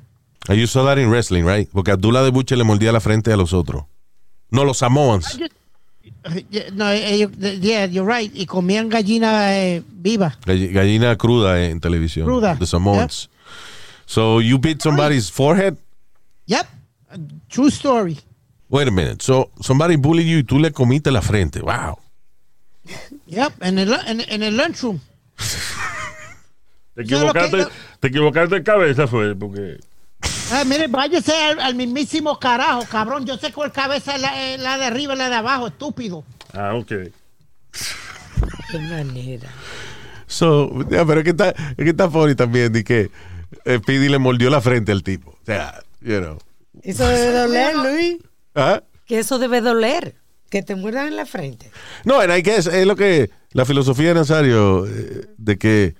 [0.49, 1.69] You saw that in wrestling, right?
[1.71, 3.83] Porque Abdullah de Buche le mordía la frente a los otros.
[4.51, 5.37] No, los Samoans.
[6.49, 8.31] Yeah, No, ellos, yeah, you're right.
[8.35, 10.37] Y comían gallina eh, viva.
[10.45, 12.25] Gall- Gallina cruda en televisión.
[12.25, 12.55] Cruda.
[12.59, 13.29] The Samoans.
[14.05, 15.77] So you beat somebody's forehead?
[16.47, 16.67] Yep.
[17.49, 18.19] True story.
[18.69, 19.21] Wait a minute.
[19.23, 21.61] So somebody bullied you y tú le comiste la frente.
[21.61, 21.97] Wow.
[23.27, 23.53] Yep.
[23.61, 24.99] En el, en, en el lunchroom.
[26.95, 27.67] Te equivocaste,
[28.01, 29.79] te equivocaste de cabeza, fue, porque.
[30.51, 33.25] Ah, mire, váyase al, al mismísimo carajo, cabrón.
[33.25, 36.23] Yo sé cuál cabeza es la, la de arriba y la de abajo, estúpido.
[36.53, 36.87] Ah, ok.
[36.87, 39.49] Qué manera.
[40.27, 43.11] So, ya, pero es que está, es que está funny también de que
[43.65, 45.31] eh, Speedy le mordió la frente al tipo.
[45.31, 46.37] O sea, you know.
[46.83, 48.17] Eso debe doler, Luis.
[48.55, 48.81] ¿Ah?
[49.05, 50.15] Que eso debe doler.
[50.49, 51.71] Que te muerdan en la frente.
[52.03, 55.95] No, I guess es lo que la filosofía de Nazario eh, de que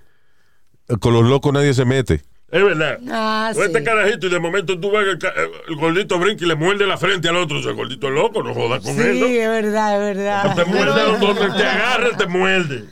[1.00, 2.24] con los locos nadie se mete.
[2.52, 3.00] Es verdad.
[3.10, 3.84] Ah, O este sí.
[3.86, 5.28] carajito y de momento tú ves que
[5.70, 7.60] el, gordito brinca y le muerde la frente al otro.
[7.60, 9.26] O sea, el gordito es loco, no jodas con Sí, él, ¿no?
[9.28, 10.56] es verdad, es verdad.
[10.56, 12.86] Te muerde donde te agarre, te muerde.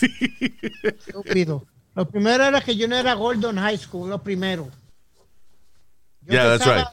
[0.82, 1.64] Estúpido.
[1.94, 4.68] Lo primero era que yo no era gordo en high school, lo primero.
[6.22, 6.86] Yo Yeah, that's right.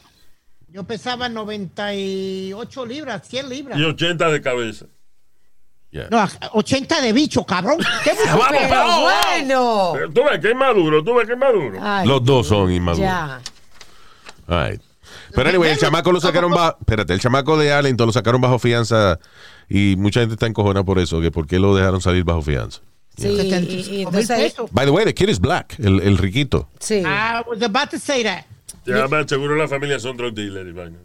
[0.71, 3.79] Yo pesaba 98 libras, 100 libras.
[3.79, 4.85] Y 80 de cabeza.
[5.91, 6.07] Yeah.
[6.11, 7.77] No, 80 de bicho, cabrón.
[8.03, 9.01] ¿Qué Vamos, Pero vamos.
[9.01, 9.91] bueno.
[9.93, 11.79] Pero Tú ves que es maduro, tú ves que es maduro.
[11.81, 13.07] Ay, Los dos son inmaduros.
[13.09, 13.41] Ya.
[14.47, 14.81] All right.
[15.33, 16.77] Pero anyway, el chamaco lo sacaron bajo.
[16.79, 19.19] Espérate, el chamaco de Arlington lo sacaron bajo fianza
[19.67, 22.81] y mucha gente está encojona por eso, que por qué lo dejaron salir bajo fianza.
[23.17, 24.55] Sí, y, y 75 mil entonces.
[24.71, 26.67] By the way, the kid is black, el, el riquito.
[26.79, 26.99] Sí.
[26.99, 28.45] I was about to say that.
[28.85, 30.95] Ya, seguro la familia son drug dealers y.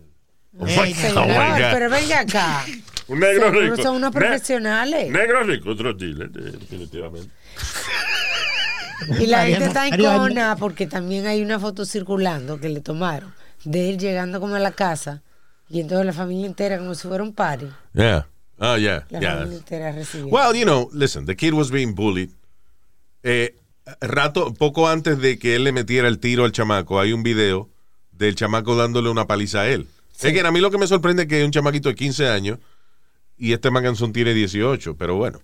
[0.66, 1.72] Hey, Oh, my God.
[1.72, 2.64] pero venga acá.
[3.08, 3.82] Un negro Seguro rico.
[3.82, 5.10] son unos Ne- profesionales.
[5.10, 7.30] negro rico, dealer, eh, definitivamente.
[9.20, 10.18] Y la gente está en Mariano.
[10.18, 14.58] cona porque también hay una foto circulando que le tomaron de él llegando como a
[14.60, 15.22] la casa
[15.68, 17.66] y entonces la familia entera como si fuera un party.
[17.92, 18.26] Yeah.
[18.58, 19.04] Oh, yeah.
[19.10, 19.34] La yeah.
[19.38, 20.34] familia entera recibiendo.
[20.34, 22.30] Well, you know, listen, the kid was being bullied.
[23.24, 23.54] Eh,
[24.00, 27.68] rato, poco antes de que él le metiera el tiro al chamaco, hay un video
[28.12, 29.86] del chamaco dándole una paliza a él.
[30.22, 32.58] Es que a mí lo que me sorprende es que un chamaquito de 15 años
[33.36, 35.40] y este Manganzón tiene 18, pero bueno.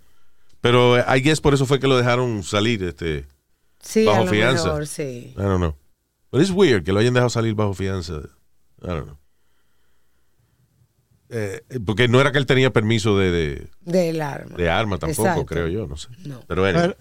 [0.60, 3.26] Pero eh, I guess por eso fue que lo dejaron salir, este,
[3.80, 4.64] sí, bajo a lo fianza.
[4.66, 5.32] mejor, sí.
[5.36, 5.76] I don't know.
[6.30, 8.20] But it's weird que lo hayan dejado salir bajo fianza.
[8.82, 9.16] I don't know.
[11.32, 14.56] Eh, porque no era que él tenía permiso de, de, Del arma.
[14.56, 15.46] de arma tampoco, Exacto.
[15.46, 16.08] creo yo, no sé.
[16.24, 16.42] No.
[16.46, 16.86] Pero bueno.
[16.86, 16.92] Uh,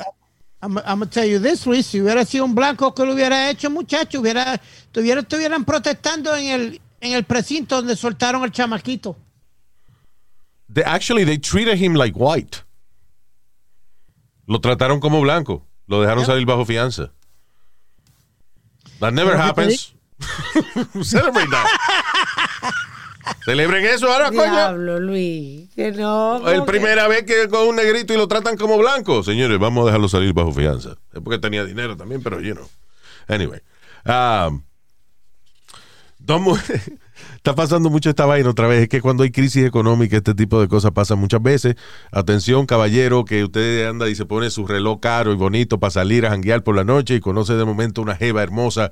[0.62, 1.86] I'm, I'm gonna tell you this, Luis.
[1.86, 6.48] Si hubiera sido un blanco que lo hubiera hecho, muchacho, hubiera, tuviera, estuvieran protestando en
[6.50, 9.16] el, en el precinto donde soltaron al chamaquito.
[10.72, 12.64] They, actually, they treated him like white.
[14.48, 15.66] Lo trataron como blanco.
[15.88, 17.12] Lo dejaron salir bajo fianza.
[19.00, 19.96] That never Pero, ¿qué te happens.
[21.10, 21.66] Celebrate that.
[23.46, 24.52] Celebren eso ahora, coño.
[24.52, 25.70] Diablo, Luis.
[25.76, 26.48] Que no.
[26.50, 29.24] Es primera vez que con un negrito y lo tratan como blanco.
[29.24, 30.98] Señores, vamos a dejarlo salir bajo fianza.
[31.14, 32.70] Es porque tenía dinero también, pero you know.
[33.28, 33.62] Anyway.
[34.06, 34.64] Um,
[36.20, 36.58] dos mu-
[37.40, 38.82] Está pasando mucho esta vaina otra vez.
[38.82, 41.76] Es que cuando hay crisis económica, este tipo de cosas pasan muchas veces.
[42.12, 46.26] Atención, caballero, que usted anda y se pone su reloj caro y bonito para salir
[46.26, 48.92] a janguear por la noche y conoce de momento una jeva hermosa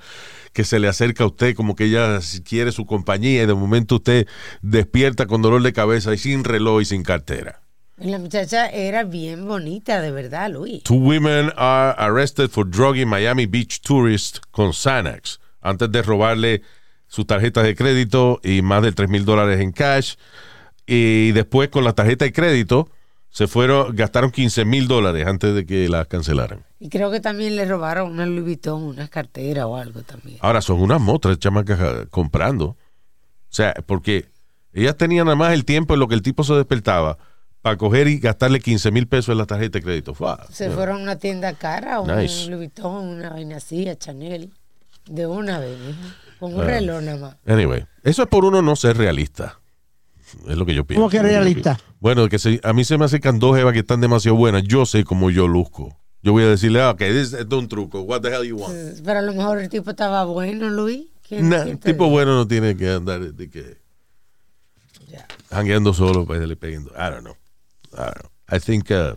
[0.54, 3.96] que se le acerca a usted como que ella quiere su compañía y de momento
[3.96, 4.28] usted
[4.62, 7.60] despierta con dolor de cabeza y sin reloj y sin cartera.
[7.98, 10.84] La muchacha era bien bonita, de verdad, Luis.
[10.84, 16.62] Two women are arrested for drugging Miami Beach tourists con Xanax antes de robarle
[17.08, 20.16] sus tarjetas de crédito y más de 3 mil dólares en cash.
[20.86, 22.90] Y después con la tarjeta de crédito
[23.30, 26.66] se fueron, gastaron 15 mil dólares antes de que las cancelaran.
[26.80, 30.38] Y creo que también le robaron una Louis Vuitton, unas carteras o algo también.
[30.42, 32.66] Ahora son unas motras chamacas comprando.
[32.70, 32.78] O
[33.50, 34.26] sea, porque
[34.74, 37.18] ellas tenían nada más el tiempo en lo que el tipo se despertaba
[37.62, 40.16] para coger y gastarle 15 mil pesos en la tarjeta de crédito.
[40.50, 42.46] Se fueron a una tienda cara, un Nice.
[42.50, 44.54] Louis Vuitton, una vaina así, a Chanel.
[45.06, 45.78] De una vez,
[46.40, 46.66] con un Ah.
[46.66, 47.36] reloj nada más.
[47.46, 49.60] Anyway, eso es por uno no ser realista.
[50.48, 51.00] Es lo que yo pienso.
[51.02, 51.80] ¿Cómo que realista?
[52.00, 54.64] Bueno, que se- a mí se me acercan dos jevas que están demasiado buenas.
[54.64, 55.98] Yo sé cómo yo luzco.
[56.22, 58.02] Yo voy a decirle, ah, ok, this- esto es un truco.
[58.02, 58.76] What the hell you want?
[59.06, 61.08] Pero a lo mejor el tipo estaba bueno, Luis.
[61.28, 63.78] ¿Quién- Nah, quién te tipo bueno no tiene que andar de que
[65.08, 65.26] Ya.
[65.50, 66.92] jangueando solo para irle pegando.
[66.92, 67.36] I don't know.
[67.94, 68.32] I don't know.
[68.50, 69.16] I think uh,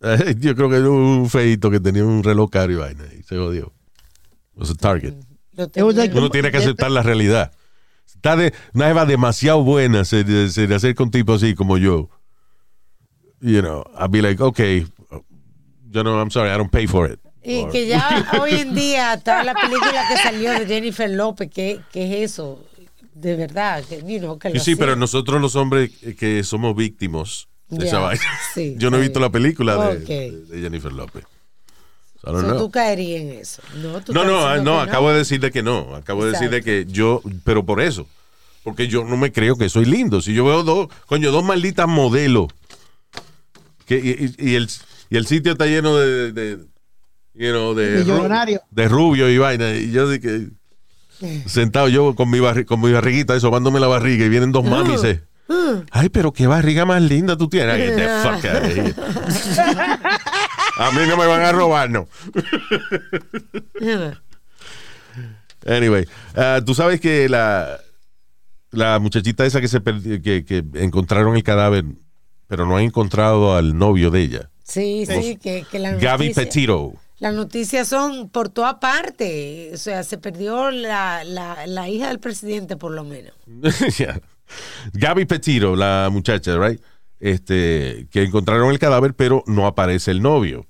[0.38, 3.36] yo creo que era un feito que tenía un reloj caro y vaina y se
[3.36, 3.72] jodió.
[4.60, 5.14] Was a target.
[6.14, 7.52] Uno tiene que aceptar la realidad.
[8.06, 12.10] Está de una jeva demasiado buena, se, se le acerca un tipo así como yo.
[13.40, 14.86] You know, I'd be like, okay,
[15.90, 17.18] you know, I'm sorry, I don't pay for it.
[17.42, 21.48] Y Or- que ya hoy en día está la película que salió de Jennifer López,
[21.50, 22.62] que, que es eso,
[23.14, 25.00] de verdad, que, you know, que lo Sí, pero hacía.
[25.00, 28.22] nosotros los hombres que somos víctimas de esa Ya, vaina.
[28.54, 29.22] sí, Yo no he visto bien.
[29.28, 30.06] la película de, Ok.
[30.08, 31.24] de- de Jennifer López.
[32.22, 33.62] So, So, tú caerías en eso.
[33.76, 35.94] No, tú No, no, no, acabo de decir de que no.
[35.94, 38.06] Acabo de decir de que yo, pero por eso.
[38.62, 40.20] Porque yo no me creo que soy lindo.
[40.20, 42.48] Si yo veo dos, coño, dos malditas modelos.
[43.86, 44.68] Que, y, y- y el,
[45.08, 46.58] y el sitio está lleno de, de,
[47.34, 48.60] you know, de, ru- Millonario.
[48.70, 49.72] de rubio y vaina.
[49.74, 50.48] Y yo de que
[51.46, 55.02] sentado yo con mi, barri- con mi barriguita, sobándome la barriga y vienen dos mamis.
[55.04, 55.22] eh.
[55.90, 57.74] Ay, pero qué barriga más linda tú tienes.
[57.74, 58.94] Ay, the fuck out of here.
[60.80, 62.08] A mí no me van a robar, no.
[65.66, 67.78] Anyway, ah, tú sabes que la,
[68.70, 71.84] la muchachita esa que se que, que encontraron el cadáver,
[72.46, 76.44] pero no han encontrado al novio de ella, Sí, sí, que, que la Gaby noticia-
[76.44, 76.94] Petito.
[77.18, 79.70] Las noticias son por toda parte.
[79.74, 83.34] O sea, se perdió la, la, la hija del presidente, por lo menos.
[83.98, 84.18] Yeah.
[84.94, 86.80] Gaby Petito, la muchacha, right?
[87.18, 90.66] Este, que encontraron el cadáver, pero no aparece el novio.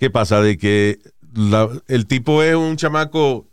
[0.00, 0.40] ¿Qué pasa?
[0.40, 0.98] De que
[1.34, 3.46] la- el tipo es un chamaco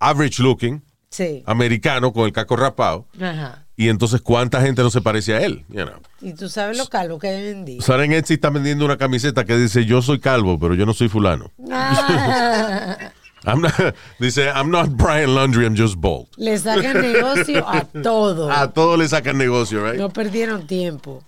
[0.00, 1.42] average looking, Sí.
[1.46, 3.06] americano, con el caco rapado.
[3.20, 3.64] Ajá.
[3.76, 5.64] Y entonces, ¿cuánta gente no se parece a él?
[5.68, 6.00] You know.
[6.20, 7.80] Y tú sabes lo calvo que hay en día.
[7.80, 10.92] Sara en Etsy está vendiendo una camiseta que dice yo soy calvo, pero yo no
[10.94, 11.52] soy fulano.
[11.70, 13.12] Ah,
[13.46, 16.26] I'm not- dice I'm not Brian Laundry, I'm just bald.
[16.36, 18.50] le sacan negocio a todo.
[18.50, 19.96] A todos le sacan negocio, right?
[19.98, 21.22] No perdieron tiempo.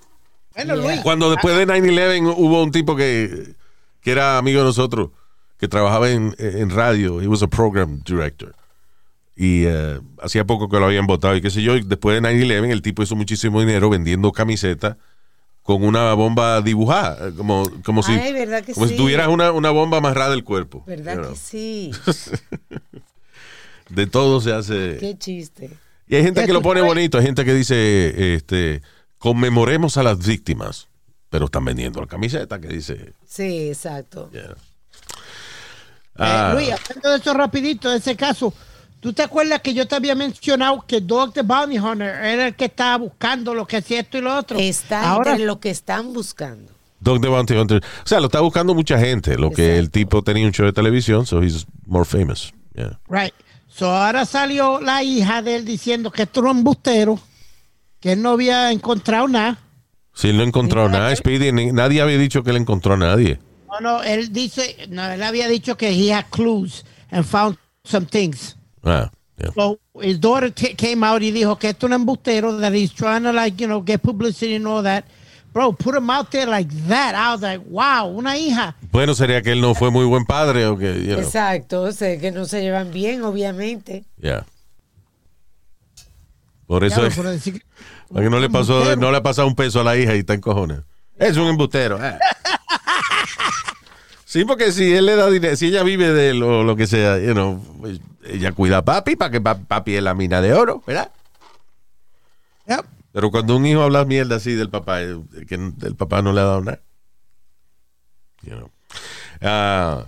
[0.57, 0.85] Bueno, Yeah.
[0.85, 3.55] Luis, Cuando después de 9-11 hubo un tipo que,
[4.01, 5.11] que era amigo de nosotros,
[5.59, 8.55] que trabajaba en, en radio, he was a program director.
[9.37, 12.29] Y eh, hacía poco que lo habían votado y qué sé yo, y después de
[12.29, 14.97] 9-11 el tipo hizo muchísimo dinero vendiendo camisetas
[15.63, 18.93] con una bomba dibujada, eh, como, como si, Ay, ¿verdad que como sí?
[18.93, 20.83] si tuvieras una, una bomba amarrada del cuerpo.
[20.87, 21.33] ¿Verdad you know.
[21.33, 21.91] que sí?
[23.89, 24.99] De todo se hace.
[25.01, 25.71] Qué chiste.
[26.07, 26.95] Y hay gente ¿Qué que lo pone sabes?
[26.95, 28.83] bonito, hay gente que dice, este,
[29.19, 30.89] conmemoremos a las víctimas,
[31.31, 34.29] pero están vendiendo la camiseta que dice, Sí, exacto.
[34.33, 34.43] yeah.
[34.43, 34.55] eh,
[36.17, 38.53] Ah, Luis, hablando de eso rapidito, de ese caso,
[39.01, 42.55] ¿tú te acuerdas que yo te había mencionado que Dog the Bounty Hunter era el
[42.57, 44.59] que estaba buscando lo que hacía esto y lo otro?
[44.59, 46.73] Está Ahora, entre lo que están buscando.
[46.99, 47.83] Dog the Bounty Hunter.
[48.05, 49.39] O sea, lo está buscando mucha gente.
[49.39, 52.53] Lo que el tipo tenía un show de televisión, so he's more famous.
[52.75, 52.99] Yeah.
[53.09, 53.33] right.
[53.69, 57.19] So ahora salió la hija de él diciendo que esto era un embustero,
[58.01, 59.59] que él no había encontrado nada.
[60.21, 63.39] Si él no encontró nada, Speedy, ni- nadie había dicho que él encontró a nadie.
[63.71, 68.05] No, no, él dice, no, él había dicho que he had clues and found some
[68.05, 68.55] things.
[68.85, 69.51] Ah, yeah.
[69.55, 73.23] So his daughter came out y dijo que esto es un embustero, that he's trying
[73.23, 75.05] to like, you know, get publicity and all that.
[75.55, 77.15] Bro, put him out there like that.
[77.15, 78.77] I was like, wow, una hija.
[78.93, 81.21] Bueno, sería que él no fue muy buen padre o que, you know.
[81.21, 81.83] Exacto.
[81.85, 84.05] O sea, que no se llevan bien, obviamente.
[84.21, 84.45] Yeah.
[86.67, 87.53] Por eso Ya, es,
[88.15, 89.01] que- no le pasó, embustero.
[89.01, 90.81] no le ha pasado un peso a la hija y está en cojones.
[91.17, 91.99] Es un embustero.
[92.01, 92.19] ah.
[94.25, 96.87] Sí, porque si él le da dinero, si ella vive de él o lo que
[96.87, 100.41] sea, you know, pues, ella cuida a papi para que pa- papi es la mina
[100.41, 101.11] de oro, ¿verdad?
[102.69, 102.85] Yep.
[103.11, 105.17] Pero cuando un hijo habla mierda así del papá, eh,
[105.49, 106.81] que el papá no le ha dado nada.
[108.43, 108.71] You know.
[109.41, 110.05] Ah,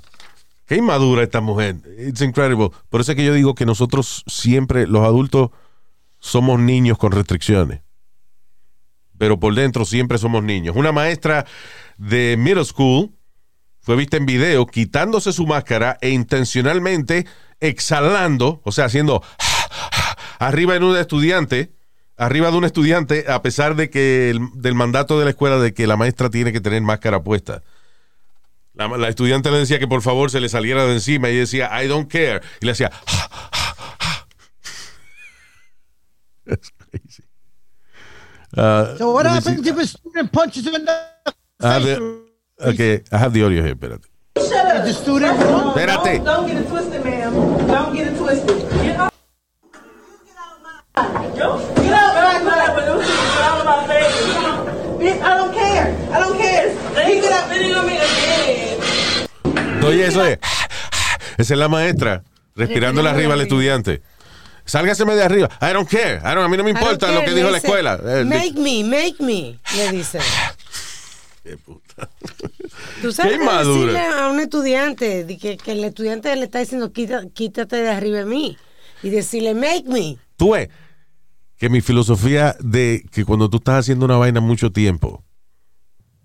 [0.66, 1.78] qué inmadura esta mujer.
[1.98, 2.70] It's incredible.
[2.90, 5.50] Por eso es que yo digo que nosotros siempre, los adultos,
[6.20, 7.80] somos niños con restricciones.
[9.22, 10.74] Pero por dentro siempre somos niños.
[10.74, 11.46] Una maestra
[11.96, 13.12] de middle school
[13.80, 17.24] fue vista en video quitándose su máscara e intencionalmente
[17.60, 19.22] exhalando, o sea, haciendo
[20.40, 21.72] arriba en un estudiante,
[22.16, 25.72] arriba de un estudiante, a pesar de que el- del mandato de la escuela de
[25.72, 27.62] que la maestra tiene que tener máscara puesta.
[28.74, 31.70] La, la estudiante le decía que por favor se le saliera de encima y decía,
[31.80, 32.40] I don't care.
[32.60, 32.90] Y le hacía.
[38.56, 40.92] Uh, So what happens if a student punches you in the
[41.62, 41.98] I have face?
[41.98, 42.22] the-
[42.68, 44.04] okay, I have the audio here, espérate.
[44.34, 46.16] The student Espérate.
[46.18, 47.32] Don't, don't get it twisted, ma'am.
[47.66, 48.58] Don't get it twisted.
[48.82, 49.12] Get out.
[51.36, 54.16] Yo, Get out of my life, but don't get out of my face.
[55.00, 55.86] Bitch, I don't care.
[56.12, 56.66] I don't care.
[57.06, 59.84] He get out spitting on me again.
[59.84, 60.38] Oye, eso es.
[61.38, 62.22] Esa es la maestra,
[62.54, 64.02] respirándole arriba al estudiante.
[64.64, 65.48] Sálgaseme de arriba.
[65.60, 66.16] I don't care.
[66.18, 67.98] I don't- a mí no me importa lo que dijo la escuela.
[68.24, 70.18] Make me, make me, le dice.
[73.02, 77.28] Tú sabes Qué decirle a un estudiante que, que el estudiante le está diciendo "Quita-
[77.34, 78.56] quítate de arriba de mí
[79.02, 80.18] y decirle make me.
[80.36, 80.68] Tú ves
[81.58, 85.24] que mi filosofía de que cuando tú estás haciendo una vaina mucho tiempo,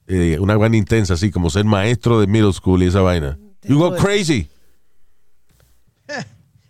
[0.07, 3.77] eh, una vaina intensa, así como ser maestro de middle school y esa vaina, you
[3.79, 4.47] go crazy.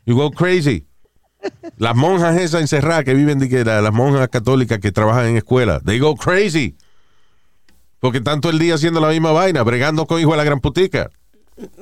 [0.05, 0.86] You go crazy.
[1.77, 5.37] Las monjas esas encerradas que viven, de que la- las monjas católicas que trabajan en
[5.37, 6.75] escuela, they go crazy.
[7.99, 11.09] Porque tanto el día haciendo la misma vaina, bregando con hijo de la gran putica.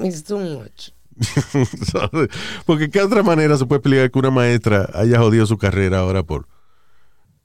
[0.02, 0.90] It's too much.
[2.66, 6.24] Porque qué otra manera se puede explicar que una maestra haya jodido su carrera ahora
[6.24, 6.48] por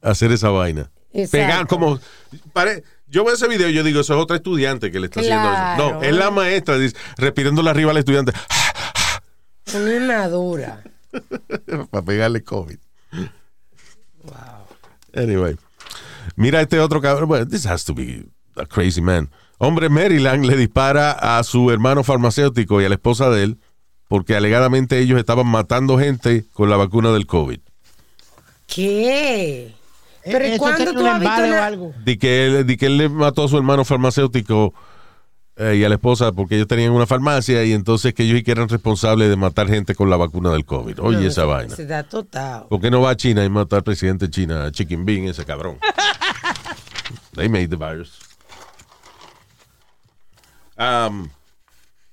[0.02, 0.90] hacer esa vaina.
[1.12, 1.30] Exacto.
[1.32, 1.98] Pegar como
[2.52, 5.20] pare- yo veo ese video y yo digo, eso es otra estudiante que le está
[5.20, 5.92] haciendo eso.
[5.94, 8.32] No, es la maestra dice, respirándole arriba al estudiante
[9.74, 10.82] Una inmadura.
[11.90, 12.78] para pegarle COVID.
[15.14, 15.56] Anyway.
[16.36, 17.28] Mira este otro cabrón.
[17.28, 18.24] Bueno, this has to be
[18.56, 19.30] a crazy man.
[19.58, 23.58] Hombre Maryland le dispara a su hermano farmacéutico y a la esposa de él
[24.08, 27.60] porque alegadamente ellos estaban matando gente con la vacuna del COVID.
[28.66, 29.74] ¿Qué?
[30.24, 31.94] Pero ¿y Eso cuándo tú has visto una- algo.
[32.04, 34.74] Di que él, di que él le mató a su hermano farmacéutico
[35.62, 38.50] eh, y a la esposa porque ellos tenían una farmacia y entonces que ellos que
[38.50, 40.98] eran responsables de matar gente con la vacuna del COVID.
[41.00, 41.76] Oye, esa vaina.
[41.76, 42.64] Se da total.
[42.70, 45.24] ¿Por qué no va a China y mata al presidente de China, a Chicken Bean,
[45.28, 45.78] ese cabrón?
[47.34, 48.18] They made the virus.
[50.78, 51.28] Um,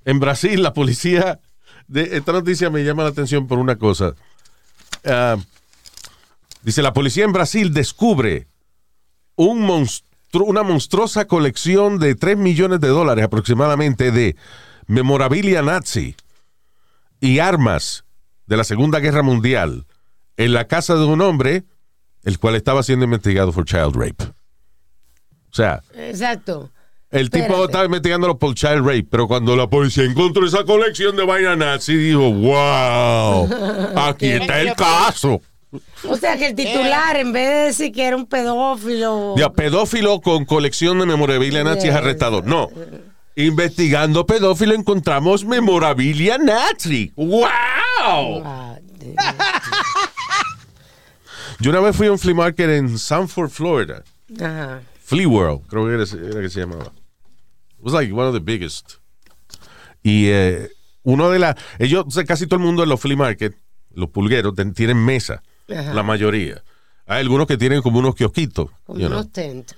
[0.04, 1.40] en Brasil, la policía.
[1.88, 4.14] De, esta noticia me llama la atención por una cosa.
[5.06, 5.38] Ah,
[6.64, 8.48] dice: La policía en Brasil descubre
[9.38, 14.36] un monstru- una monstruosa colección de 3 millones de dólares aproximadamente de
[14.88, 16.16] memorabilia nazi
[17.20, 18.06] y armas
[18.46, 19.86] de la Segunda Guerra Mundial
[20.38, 21.64] en la casa de un hombre,
[22.24, 24.24] el cual estaba siendo investigado por child rape.
[25.52, 26.70] O sea, Exacto.
[27.10, 31.26] el tipo estaba investigándolo por child rape, pero cuando la policía encontró esa colección de
[31.26, 33.50] vaina nazi, dijo, wow,
[33.96, 35.42] aquí está el caso.
[36.08, 39.36] O sea que el titular, en vez de decir que era un pedófilo.
[39.38, 41.96] Ya, pedófilo con colección de memorabilia nazi es Yes.
[41.96, 42.42] arrestado.
[42.42, 42.70] No.
[43.36, 47.12] Investigando pedófilo encontramos memorabilia nazi.
[47.16, 48.78] ¡Wow!
[51.60, 54.04] Yo una vez fui a un flea market en Sanford, Florida.
[54.40, 54.82] Ajá.
[55.04, 56.86] Flea World, creo que era, era que se llamaba.
[56.86, 58.96] It was like one of the biggest.
[60.04, 60.70] Y eh,
[61.04, 61.56] uno de las.
[61.80, 63.56] Ellos, o sea, casi todo el mundo en los flea market,
[63.94, 65.42] los pulgueros, ten- tienen mesa.
[65.70, 65.94] Ajá.
[65.94, 66.64] La mayoría.
[67.06, 68.70] Hay algunos que tienen como unos kiosquitos.
[68.86, 69.20] Como you know.
[69.20, 69.72] unos tent.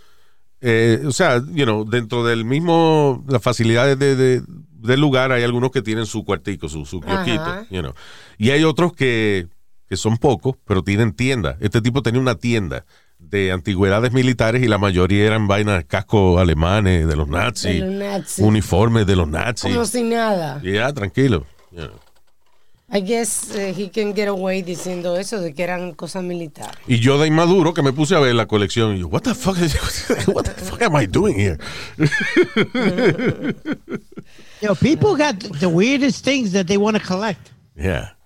[0.61, 5.43] Eh, o sea, you know, dentro del mismo, las facilidades de, de- del lugar, hay
[5.43, 7.93] algunos que tienen su cuartico, su, su kiosquito, you know.
[8.37, 9.47] Y hay otros que,
[9.87, 11.57] que son pocos, pero tienen tienda.
[11.61, 12.85] Este tipo tenía una tienda
[13.19, 17.93] de antigüedades militares y la mayoría eran vainas, cascos alemanes de los nazis, De los
[17.93, 18.39] nazis.
[18.45, 19.71] uniformes de los nazis.
[19.73, 20.61] Como si nada.
[20.63, 21.45] Ya, tranquilo.
[21.71, 21.99] you know.
[22.91, 26.75] I guess eh, he can get away diciendo eso, de que eran cosas militares.
[26.87, 29.35] Y yo de inmaduro que me puse a ver la colección y yo, what the
[29.35, 29.75] fuck, is-
[30.27, 31.57] what the fuck am I doing here?
[34.61, 37.51] Yo, people got the weirdest things that they want to collect.
[37.75, 38.17] Yeah.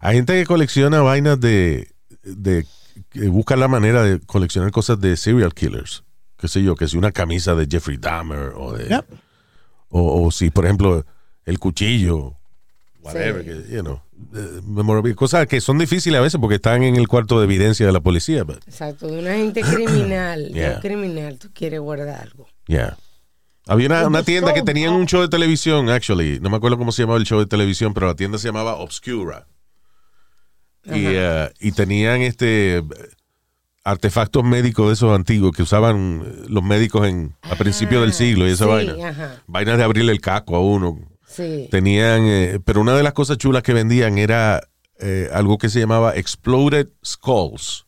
[0.00, 1.88] Hay gente que colecciona vainas de,
[2.22, 2.66] de
[3.10, 6.04] que buscan la manera de coleccionar cosas de serial killers.
[6.36, 8.88] Qué sé yo, que si una camisa de Jeffrey Dahmer o de.
[8.88, 9.06] Yep.
[9.88, 11.06] O, o si, por ejemplo,
[11.46, 12.35] el cuchillo,
[13.14, 13.48] whatever, Sí.
[13.68, 14.00] que, you know,
[14.34, 17.86] eh, memorabilia, cosas que son difíciles a veces porque están en el cuarto de evidencia
[17.86, 18.44] de la policía.
[18.44, 20.52] but, Exacto, de una gente criminal.
[20.52, 22.46] De un criminal, tú quieres guardar algo.
[22.66, 22.96] yeah.
[23.68, 26.38] Había una, una tienda que tenían un show de televisión, actually.
[26.40, 28.76] No me acuerdo cómo se llamaba el show de televisión, pero la tienda se llamaba
[28.76, 29.48] Obscura.
[30.84, 32.80] Y, eh, y tenían este
[33.82, 38.52] artefactos médicos de esos antiguos que usaban los médicos en a principios del siglo y
[38.52, 39.08] esa sí, vaina.
[39.08, 39.42] ajá.
[39.48, 41.00] Vainas de abrirle el casco a uno.
[41.36, 41.68] Sí.
[41.70, 44.62] Tenían, eh, pero una de las cosas chulas que vendían era
[44.98, 47.84] eh, algo que se llamaba Exploded Skulls.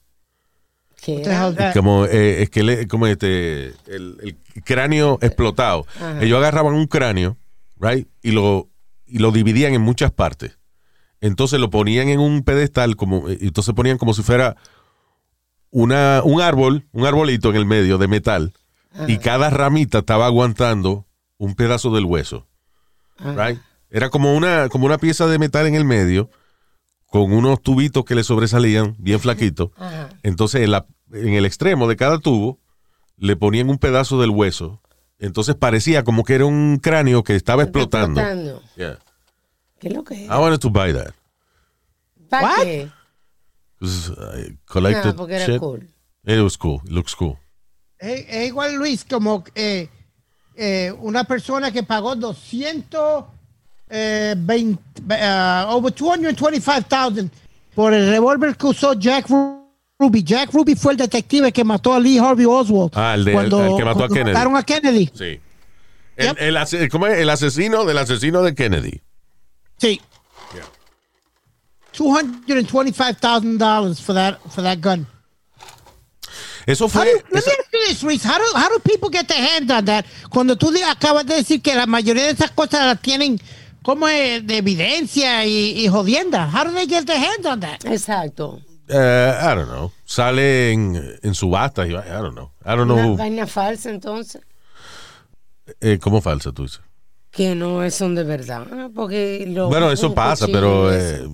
[1.73, 5.87] Como, eh, esquele- como este, el, el cráneo explotado.
[5.97, 6.23] Ajá.
[6.23, 7.37] Ellos agarraban un cráneo,
[7.81, 8.69] right, y lo,
[9.07, 10.59] y lo dividían en muchas partes.
[11.21, 14.57] Entonces lo ponían en un pedestal, como, y entonces ponían como si fuera
[15.71, 18.53] una, un árbol, un arbolito en el medio de metal,
[19.07, 22.47] y cada ramita estaba aguantando un pedazo del hueso.
[23.19, 23.59] Right?
[23.91, 26.31] Era como una, como una pieza de metal en el medio,
[27.07, 29.71] con unos tubitos que le sobresalían, bien flaquitos.
[29.77, 30.11] Ajá.
[30.23, 32.59] Entonces, en, la- en el extremo de cada tubo
[33.17, 34.81] le ponían un pedazo del hueso.
[35.19, 38.21] Entonces parecía como que era un cráneo que estaba explotando.
[38.21, 38.63] Explotando.
[38.77, 38.99] Yeah.
[39.81, 40.31] ¿Qué es lo que es?
[40.31, 41.13] I wanted to buy that.
[42.29, 42.63] ¿Para What?
[42.63, 42.91] qué?
[43.81, 45.59] 'Cause I collected No, porque era shit.
[45.59, 45.89] cool.
[46.25, 46.81] It was cool.
[46.85, 47.37] It looks cool.
[47.99, 49.89] Es, es igual, Luis, como eh,
[50.61, 52.99] eh, una persona que pagó 220,
[53.89, 57.31] uh, over 225,000
[57.75, 60.25] por el revólver que usó Jack Ruby.
[60.25, 62.91] Jack Ruby fue el detective que mató a Lee Harvey Oswald.
[62.95, 64.33] Ah, el de- cuando, el que mató a Kennedy.
[64.33, 65.11] mataron a Kennedy.
[65.15, 65.41] Sí.
[66.17, 66.73] El, Yep.
[66.75, 67.19] el ¿cómo es?
[67.19, 69.01] El asesino del asesino de Kennedy.
[69.77, 70.01] Sí.
[71.95, 75.07] $225,000 for that, for that gun.
[76.69, 77.05] Eso How fue.
[77.07, 77.57] do, let esa- me
[77.89, 78.25] ask you this.
[78.25, 80.05] How do, how do people get their hands on that?
[80.29, 83.41] Cuando tú acabas de decir que la mayoría de esas cosas las tienen
[83.83, 86.47] como de evidencia y, y jodienda.
[86.53, 87.85] How do they get their hands on that?
[87.87, 88.61] Exacto.
[88.89, 89.91] eh, I don't know.
[90.05, 91.87] Sale en, en subasta.
[91.87, 92.51] y- I don't know.
[92.65, 93.17] I don't Una know.
[93.17, 94.43] vaina falsa entonces.
[95.81, 96.81] Eh, ¿Cómo falsa tú dices?
[97.31, 98.91] Que no son de verdad.
[98.95, 101.27] Porque lo- Bueno, eso pasa, pero eh.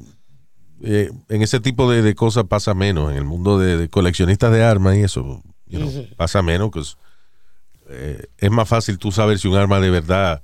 [0.82, 3.10] Eh, en ese tipo de, de cosas pasa menos.
[3.12, 6.70] En el mundo de, de coleccionistas de armas y eso, you know, pasa menos.
[6.70, 6.96] 'cause,
[7.90, 10.42] eh, es más fácil tú saber si un arma de verdad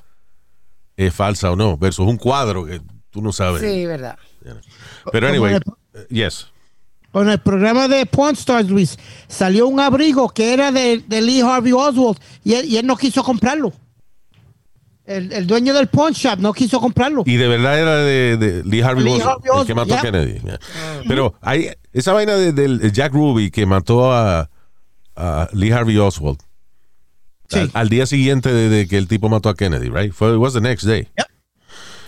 [0.97, 3.63] es falsa o no, versus un cuadro que tú no sabes.
[3.63, 4.19] Sí, verdad.
[5.13, 5.63] Pero anyway, el-
[5.95, 6.47] eh, yes.
[7.13, 11.41] Con el programa de Pawn Stars, Luis, salió un abrigo que era de, de Lee
[11.41, 13.73] Harvey Oswald y él, y él no quiso comprarlo.
[15.07, 17.23] El, el dueño del pawn shop no quiso comprarlo.
[17.27, 20.03] Y de verdad era de, de Lee Harvey Lee Oswald, que Oswald, mató a yeah.
[20.03, 20.41] Kennedy.
[20.41, 20.59] yeah.
[21.09, 24.49] Pero hay, esa vaina de- del Jack Ruby que mató a,
[25.17, 26.39] a Lee Harvey Oswald.
[27.49, 27.59] Sí.
[27.59, 30.13] Al, al día siguiente de, de que el tipo mató a Kennedy, right?
[30.13, 31.09] Fue, it was the next day.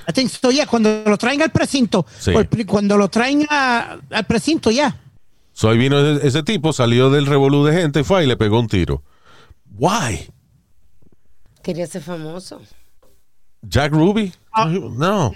[0.09, 2.33] I think so, yeah, cuando lo traen al precinto, Sí.
[2.67, 4.97] cuando lo traen a- al precinto, ya.
[5.53, 8.61] So ahí vino ese, ese tipo, salió del revolú de gente, fue y le pegó
[8.61, 9.03] un tiro.
[9.75, 10.29] Why?
[11.63, 12.61] Quería ser famoso.
[13.63, 14.33] Jack Ruby?
[14.53, 14.67] Ah.
[14.67, 15.33] No.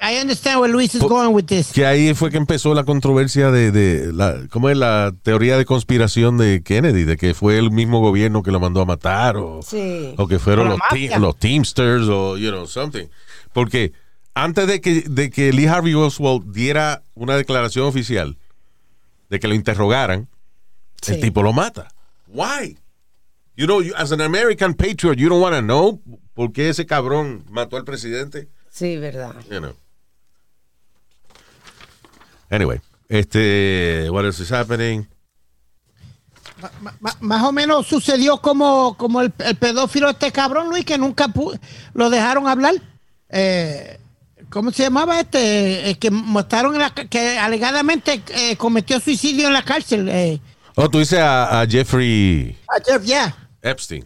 [0.00, 1.72] I, I, understand where Luis is Po- going with this.
[1.72, 5.64] Que ahí fue que empezó la controversia de, de la, ¿cómo es la teoría de
[5.66, 7.04] conspiración de Kennedy?
[7.04, 10.14] De que fue el mismo gobierno que lo mandó a matar o, Sí.
[10.16, 13.08] o que fueron los, te- los Teamsters o, you know, something.
[13.52, 13.92] Porque
[14.34, 18.38] antes de que, de que Lee Harvey Oswald diera una declaración oficial
[19.28, 20.28] de que lo interrogaran,
[21.08, 21.20] el Sí.
[21.20, 21.88] tipo lo mata.
[22.28, 22.78] Why?
[23.60, 26.00] You know, you- as an American patriot, you don't want to know
[26.34, 28.48] por qué ese cabrón mató al presidente.
[28.70, 29.34] Sí, verdad.
[29.50, 29.74] You know.
[32.50, 32.80] Anyway,
[33.10, 35.06] este, what else is happening?
[36.80, 40.96] Ma- ma- más o menos sucedió como, como el, el pedófilo este cabrón, Luis, que
[40.96, 41.28] nunca
[41.92, 42.76] lo dejaron hablar.
[43.28, 43.98] Eh,
[44.48, 45.90] ¿Cómo se llamaba este?
[45.90, 46.10] El que
[46.72, 50.08] en la que alegadamente eh, cometió suicidio en la cárcel.
[50.08, 50.40] Eh,
[50.76, 54.04] Oh, tú dices a, a Jeffrey a Jeff, yeah, Epstein.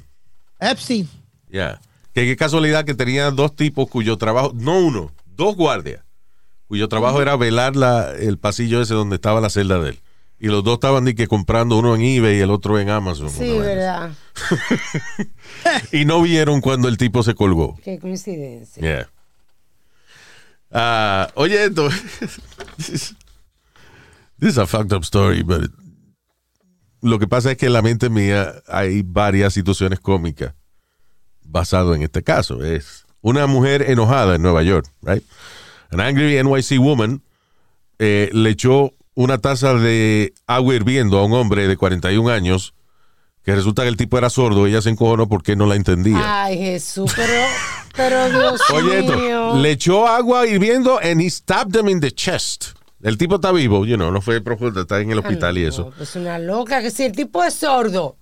[0.60, 1.08] Epstein.
[1.48, 1.80] Yeah.
[2.12, 6.02] Que qué casualidad que tenía dos tipos cuyo trabajo, no uno, dos guardias,
[6.68, 10.00] cuyo trabajo era velar la, el pasillo ese donde estaba la celda de él.
[10.38, 13.30] Y los dos estaban ni que comprando uno en eBay y el otro en Amazon.
[13.30, 14.12] Sí, verdad.
[15.92, 17.78] Y no vieron cuando el tipo se colgó.
[17.82, 18.82] Qué coincidencia.
[18.82, 19.08] Yeah.
[20.70, 21.88] Ah, oye, esto.
[22.76, 23.14] this, is,
[24.40, 25.70] this is a fucked up story, but
[27.04, 30.54] lo que pasa es que en la mente mía hay varias situaciones cómicas
[31.42, 32.64] basado en este caso.
[32.64, 35.22] Es una mujer enojada en Nueva York, right?
[35.90, 37.22] An angry NYC woman
[37.98, 42.74] eh, le echó una taza de agua hirviendo a un hombre de 41 años,
[43.44, 46.44] que resulta que el tipo era sordo, ella se encojonó porque no la entendía.
[46.44, 47.32] Ay, Jesús, pero,
[47.94, 49.50] pero Dios Oye, mío.
[49.50, 52.70] esto, le echó agua hirviendo and he stabbed him in the chest.
[53.04, 55.84] El tipo está vivo, you know, no fue profundo, está en el hospital y eso.
[55.84, 58.16] no, pues una loca, que si el tipo es sordo.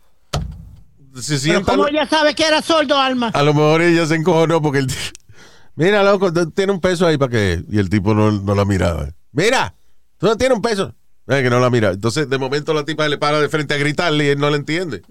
[1.15, 3.31] Se Pero sienta, ¿Cómo ella sabe que era sordo, Alma?
[3.33, 5.01] a lo mejor ella se encojonó porque el tipo,
[5.77, 8.65] mira, loco, tú tiene un peso ahí para que, y el tipo no, no la
[8.65, 9.09] miraba.
[9.31, 9.73] Mira,
[10.19, 10.93] tú no tienes un peso.
[11.29, 11.91] Eh, que no la mira.
[11.91, 14.57] Entonces, de momento la tipa le para de frente a gritarle y él no la
[14.57, 15.03] entiende.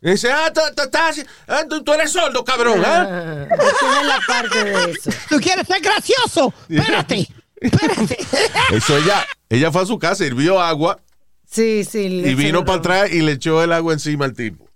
[0.00, 4.64] Y dice, ah, tú, tú estás, ah, tú, tú eres sordo, cabrón, es la parte
[4.64, 5.10] de eso.
[5.28, 6.54] ¿Tú quieres ser gracioso?
[6.70, 7.43] Espérate, espérate.
[8.72, 11.00] Eso ella, ella fue a su casa, hirvió agua
[11.46, 11.98] Sí, sí.
[12.06, 12.64] y vino seguro.
[12.64, 14.68] para atrás y le echó el agua encima al tipo.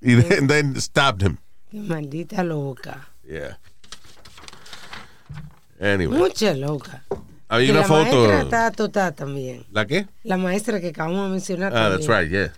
[0.00, 1.36] Y then, then stabbed him.
[1.70, 3.08] Qué maldita loca.
[3.24, 3.58] Yeah.
[5.80, 7.04] Anyway, Mucha loca.
[7.48, 8.00] hay una la foto.
[8.16, 9.64] maestra está total también.
[9.70, 10.06] ¿La qué?
[10.24, 11.72] La maestra que acabamos de mencionar.
[11.74, 12.06] Ah, también.
[12.08, 12.52] that's right, yeah.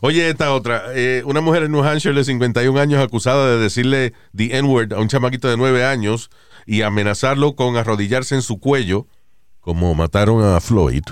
[0.00, 0.86] Oye, esta otra.
[0.94, 4.98] Eh, una mujer en New Hampshire de 51 años acusada de decirle the N-word a
[4.98, 6.28] un chamaquito de 9 años
[6.66, 9.06] y amenazarlo con arrodillarse en su cuello,
[9.60, 11.02] como mataron a Floyd.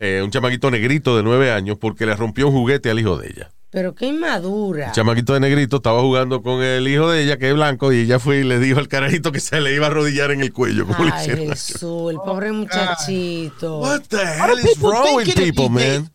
[0.00, 3.28] Eh, un chamaquito negrito de 9 años porque le rompió un juguete al hijo de
[3.28, 3.50] ella.
[3.70, 4.86] Pero qué inmadura.
[4.86, 8.00] El chamaquito de negrito estaba jugando con el hijo de ella, que es blanco, y
[8.02, 10.52] ella fue y le dijo al carajito que se le iba a arrodillar en el
[10.52, 10.86] cuello.
[10.86, 13.80] Como le Ay, a- Jesús, el pobre muchachito.
[13.80, 16.10] What the hell is wrong with people, man?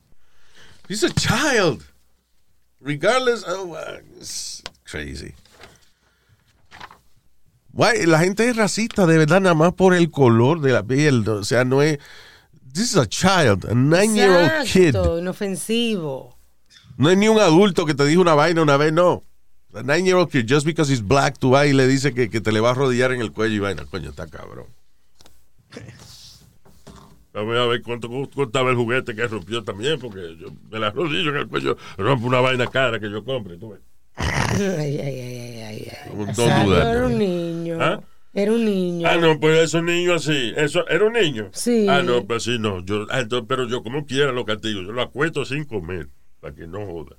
[0.88, 1.84] He's a child.
[2.80, 5.34] Regardless, oh, uh, it's crazy.
[7.80, 8.06] Why?
[8.08, 11.26] La gente es racista de verdad nada más por el color de la piel.
[11.30, 11.98] O sea, no es.
[12.74, 14.96] This is a child, a nine-year-old kid.
[15.18, 16.38] Inofensivo.
[16.98, 19.24] No es ni un adulto que te dijo una vaina una vez, no.
[19.74, 22.52] A nine-year-old kid, just because he's black, tú vas y le dice que, que te
[22.52, 23.86] le va a arrodillar en el cuello y vaina.
[23.86, 24.66] Coño, está cabrón.
[27.32, 31.30] Vamos a ver cuánto costaba el juguete que rompió también, porque yo me la rodillo
[31.30, 33.56] en el cuello, rompo una vaina cara que yo compre.
[33.56, 33.80] tú ves.
[34.18, 36.12] Ay, ay, ay, ay, ay, ay.
[36.16, 36.92] No duda.
[36.92, 37.78] Era un niño.
[37.80, 38.02] ¿Ah?
[38.34, 39.08] Era un niño.
[39.08, 40.54] Ah, no, pues esos niños así.
[40.56, 41.50] Eso, ¿Era un niño?
[41.52, 41.88] Sí.
[41.90, 42.84] Ah, no, pues sí, no.
[42.86, 44.82] Yo, ah, entonces, pero yo como quiera lo castigo.
[44.82, 46.10] Yo lo acuesto sin comer,
[46.40, 47.18] para que no joda.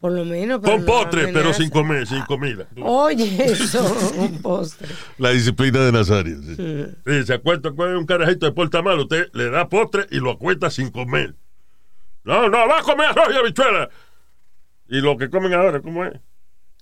[0.00, 0.60] Por lo menos.
[0.60, 2.66] Con no postre, pero sin comer, sin comida.
[2.82, 3.84] Oye, eso,
[4.18, 4.88] un postre.
[5.18, 6.42] La disciplina de Nazario.
[6.42, 6.86] sí.
[7.06, 10.32] Sí, se acuesta con un carajito de porta mal, usted le da postre y lo
[10.32, 11.36] acuesta sin comer.
[12.24, 13.88] No, no, va a comer arroz y habichuela.
[14.88, 16.12] Y lo que comen ahora, ¿cómo es?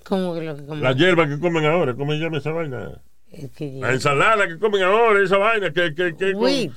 [0.05, 0.83] Como que lo que como.
[0.83, 3.01] La hierba que comen ahora, ¿cómo se llama esa vaina?
[3.59, 6.73] La ensalada que comen ahora, esa vaina, que, que, que Weed.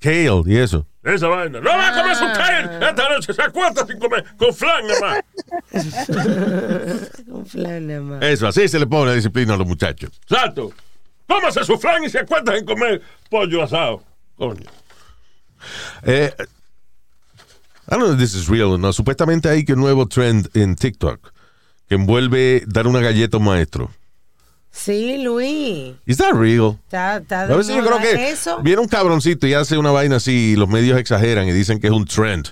[0.00, 0.86] Kale y eso.
[1.02, 1.60] esa vaina.
[1.60, 2.32] No va a comer su Ah.
[2.36, 2.88] kale.
[2.88, 5.20] Esta noche se acuesta sin comer, con flan nada más.
[7.28, 8.22] Con flan nada más.
[8.22, 10.10] Eso, así se le pone disciplina a los muchachos.
[10.22, 10.70] Exacto.
[11.26, 14.02] Cómase su flan y se acuesta sin comer pollo asado.
[14.36, 14.62] Coño.
[16.04, 18.92] Eh, I don't know if this is real or no.
[18.92, 21.32] Supuestamente hay que un nuevo trend en TikTok
[21.88, 23.90] que envuelve dar una galleta a un maestro.
[24.70, 25.94] Sí, Luis.
[26.06, 26.78] Is that real?
[26.84, 28.60] Está, está A veces yo creo que eso.
[28.62, 31.86] viene un cabroncito y hace una vaina así y los medios exageran y dicen que
[31.88, 32.48] es un trend.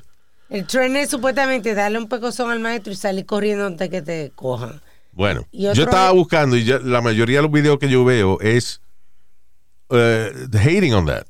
[0.49, 4.33] El tren es supuestamente darle un pecozón al maestro y salir corriendo antes que te
[4.35, 4.81] cojan.
[5.13, 8.81] Bueno, yo estaba buscando y ya- la mayoría de los videos que yo veo es
[9.91, 11.27] eh, hating on that.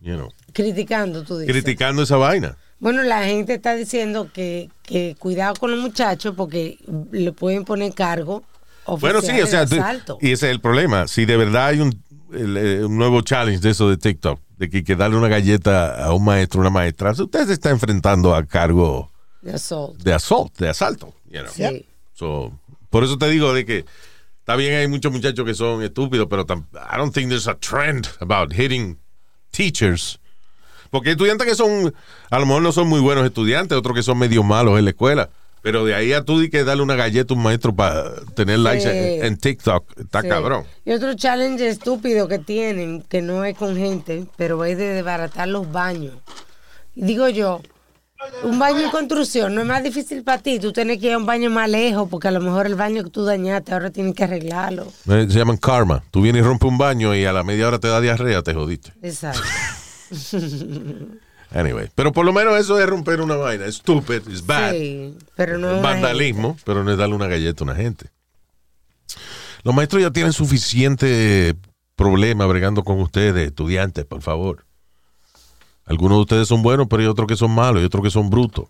[0.00, 1.52] You know, Criticando, tú dices.
[1.52, 2.56] criticando esa vaina.
[2.80, 6.78] Bueno, la gente está diciendo que, que cuidado con los muchachos porque
[7.10, 8.44] le pueden poner cargo.
[9.00, 10.18] Bueno, sí, o sea, tú- asalto.
[10.20, 11.08] y ese es el problema.
[11.08, 12.02] Si de verdad hay un,
[12.32, 16.02] el, eh, un nuevo challenge de eso de TikTok, de que, que darle una galleta
[16.04, 19.10] a un maestro, una maestra, usted se está enfrentando a cargo
[19.42, 20.00] de assault.
[20.02, 21.14] de asalto, de asalto.
[21.30, 21.52] you know.
[21.52, 21.84] Sí.
[22.14, 22.52] So,
[22.90, 23.84] por eso te digo de que
[24.38, 27.56] está bien, hay muchos muchachos que son estúpidos, pero tam- I don't think there's a
[27.58, 28.98] trend about hitting
[29.50, 30.18] teachers.
[30.90, 31.92] Porque hay estudiantes que son,
[32.30, 34.90] a lo mejor no son muy buenos estudiantes, otros que son medio malos en la
[34.90, 35.28] escuela.
[35.60, 38.60] Pero de ahí a tú di que darle una galleta a un maestro para tener
[38.60, 38.84] likes
[39.18, 40.28] en, en TikTok, está Sí.
[40.28, 40.64] cabrón.
[40.84, 45.48] Y otro challenge estúpido que tienen, que no es con gente, pero es de desbaratar
[45.48, 46.14] los baños.
[46.94, 47.60] Digo yo,
[48.44, 50.58] un baño en construcción no es más difícil para ti.
[50.60, 53.02] Tú tienes que ir a un baño más lejos porque a lo mejor el baño
[53.04, 54.84] que tú dañaste ahora tienes que arreglarlo.
[55.08, 56.02] Eh, Se llaman karma.
[56.12, 58.54] Tú vienes y rompes un baño y a la media hora te da diarrea, te
[58.54, 58.92] jodiste.
[59.02, 59.40] Exacto.
[61.50, 63.64] Anyway, pero por lo menos eso es romper una vaina.
[63.64, 64.72] Es stupid, es bad.
[64.72, 68.10] Sí, pero no Es vandalismo, pero no es darle una galleta a una gente.
[69.62, 71.56] Los maestros ya tienen suficiente
[71.96, 74.66] problema bregando con ustedes, estudiantes, por favor.
[75.86, 78.28] Algunos de ustedes son buenos, pero hay otros que son malos y otros que son
[78.28, 78.66] brutos.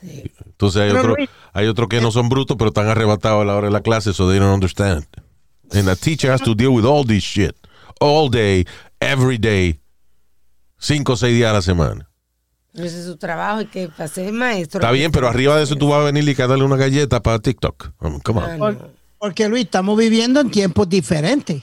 [0.00, 0.30] Sí.
[0.46, 1.16] Entonces hay otros
[1.52, 4.12] hay otros que no son brutos, pero están arrebatados a la hora de la clase,
[4.12, 5.04] so they don't understand.
[5.72, 7.56] And the teacher has to deal with all this shit
[8.00, 8.64] all day,
[9.00, 9.80] every day,
[10.84, 12.08] cinco o seis días a la semana.
[12.72, 14.80] Pero ese es su trabajo y que para ser maestro.
[14.80, 17.22] Está bien, pero arriba de eso tú vas a venir y a darle una galleta
[17.22, 17.92] para TikTok.
[17.98, 18.44] Come on.
[18.50, 21.62] Ah, Por- porque Luis, estamos viviendo en tiempos diferentes.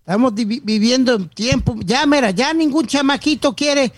[0.00, 1.76] Estamos viviendo en tiempos.
[1.84, 3.92] Ya, mira, ya ningún chamaquito quiere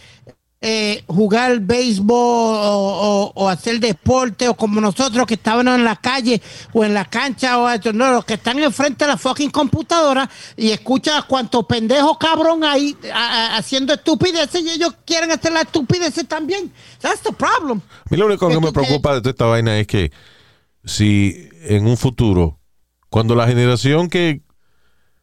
[0.63, 5.97] eh, jugar béisbol o, o- o hacer deporte o como nosotros que estábamos en la
[5.97, 6.43] calle
[6.75, 7.93] o en la cancha o eso.
[7.95, 12.95] No, los que están enfrente de la fucking computadora y escuchan cuánto pendejo cabrón ahí
[13.13, 16.71] a- a- haciendo estupideces y ellos quieren hacer las estupideces también.
[17.01, 17.81] That's the problem.
[17.81, 20.13] A mí lo único que Que me preocupa de toda esta vaina es que
[20.85, 22.59] si en un futuro,
[23.09, 24.43] cuando la generación que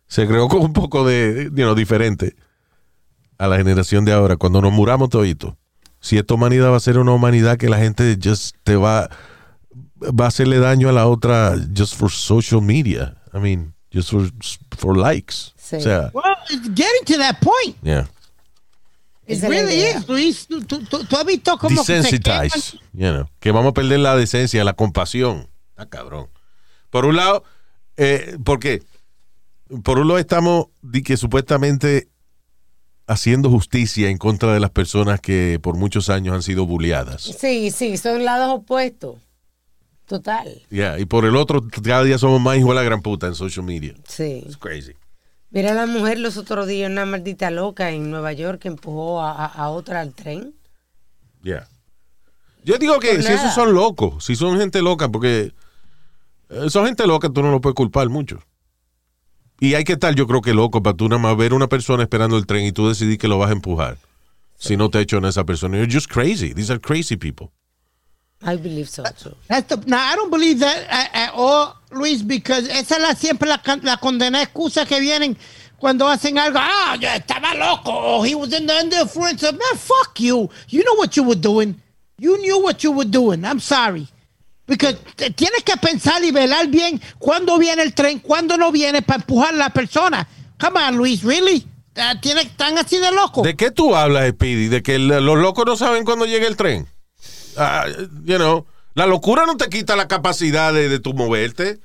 [0.07, 2.35] se creó con un poco de, you know, diferente
[3.37, 5.53] a la generación de ahora, cuando nos muramos toditos,
[5.99, 9.09] si esta humanidad va a ser una humanidad que la gente just te va,
[10.01, 13.15] va a hacerle daño a la otra just for social media.
[13.33, 14.29] I mean, just for,
[14.77, 15.53] for likes.
[15.57, 15.75] Sí.
[15.77, 17.75] O sea, Well, it's getting to that point.
[17.83, 18.07] yeah.
[19.29, 20.47] It really is, Luis.
[20.47, 21.75] Tú, tú- tú- has visto cómo?
[21.81, 25.49] Desensitize, you know, que vamos a perder la decencia, la compasión.
[25.75, 26.29] Ah, cabrón.
[26.89, 27.43] Por un lado,
[27.97, 28.83] eh, porque
[29.83, 32.07] por un lado estamos di que supuestamente
[33.07, 37.21] haciendo justicia en contra de las personas que por muchos años han sido bulleadas.
[37.23, 39.15] Sí, sí, son lados opuestos.
[40.05, 40.61] Total.
[40.69, 43.35] Yeah, y por el otro, cada día somos más hijos de la gran puta en
[43.35, 43.93] social media.
[44.07, 44.43] Sí.
[44.45, 44.93] It's crazy.
[45.49, 49.31] Mira la mujer los otros días, una maldita loca en Nueva York que empujó a,
[49.31, 50.53] a- a otra al tren.
[51.43, 51.67] Yeah.
[52.63, 53.41] Yo digo que Por si nada.
[53.41, 55.53] esos son locos, si son gente loca, porque
[56.49, 58.39] eh, son gente loca, tú no lo puedes culpar mucho.
[59.59, 62.03] Y hay que estar, yo creo que loco, para tú nada más ver una persona
[62.03, 63.97] esperando el tren y tú decidir que lo vas a empujar.
[64.59, 65.77] Si no te echan a esa persona.
[65.77, 66.53] You're just crazy.
[66.53, 67.51] These are crazy people.
[68.43, 69.35] I believe so too.
[69.47, 73.15] That's the- now, I don't believe that at, at all, Luis, because esa es la,
[73.15, 75.35] siempre la, can- la condenada excusa que vienen
[75.79, 76.59] cuando hacen algo.
[76.61, 77.91] Ah, yo estaba loco.
[77.91, 79.43] Oh, he was in the influence.
[79.43, 80.49] of-" Man, fuck you.
[80.69, 81.81] You know what you were doing.
[82.19, 83.43] You knew what you were doing.
[83.43, 84.07] I'm sorry.
[84.67, 89.21] Te- tienes que pensar y velar bien cuándo viene el tren, cuándo no viene para
[89.21, 90.27] empujar a la persona.
[90.59, 91.65] Come on, Luis, really?
[91.95, 93.43] Ah, tiene- ¿Están así de locos?
[93.43, 94.67] ¿De qué tú hablas, Speedy?
[94.67, 96.87] ¿De que los locos no saben cuándo llega el tren?
[97.55, 97.85] Ah,
[98.25, 101.79] you know, la locura no te quita la capacidad de, de tu moverte.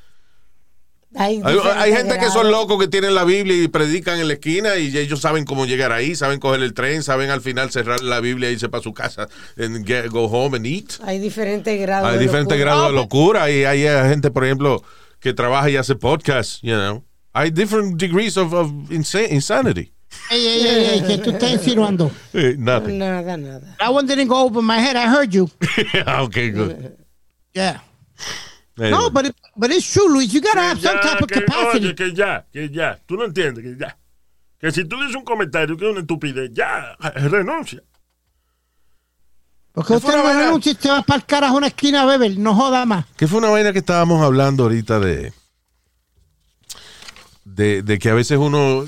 [1.15, 4.77] Hay, Hay, gente que son locos que tienen la Biblia y predican en la esquina
[4.77, 8.21] y ellos saben cómo llegar ahí, saben coger el tren, saben al final cerrar la
[8.21, 10.93] Biblia y irse para su casa and get- go home and eat.
[11.05, 12.09] Hay diferentes grados.
[12.11, 14.83] Hay diferentes grados de locura y hay eh, gente, por ejemplo,
[15.21, 17.05] que trabaja y hace podcast, you know.
[17.35, 19.93] Hay different degrees of, of insa- insanity.
[20.31, 22.11] Ey, ey, ey, ey, que tú estás insinuando.
[22.35, 22.99] Eh, nothing.
[22.99, 23.77] Nada, nada.
[23.79, 24.97] That one didn't go over my head.
[24.97, 25.51] I heard you.
[26.07, 26.97] okay, good.
[27.55, 27.81] Yeah.
[28.79, 28.91] Anyway.
[28.91, 30.33] No, but it, but it's true, Luis.
[30.33, 31.87] You gotta have some Ya, type of que, capacity.
[31.87, 32.99] oye, que ya, que ya.
[33.07, 33.97] Tú no entiendes, que ya.
[34.59, 37.83] Que si tú dices un comentario que es una estupidez, ya, renuncia.
[39.73, 40.47] Porque usted no una va a vaina.
[40.47, 42.39] renunciar, te va a para carajo a una esquina a beber.
[42.39, 43.07] No joda más.
[43.17, 45.33] Que fue una vaina que estábamos hablando ahorita de,
[47.45, 48.85] de, de que a veces uno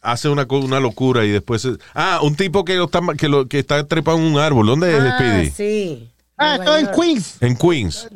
[0.00, 1.62] hace una, una locura y después...
[1.62, 4.66] se- ah, un tipo que, lo está, que, lo, que está trepado en un árbol.
[4.66, 5.50] ¿Dónde es, Ah, Speedy?
[5.50, 6.08] sí.
[6.38, 6.90] Ah, estoy en.
[6.90, 7.36] Queens.
[7.42, 8.08] En Queens.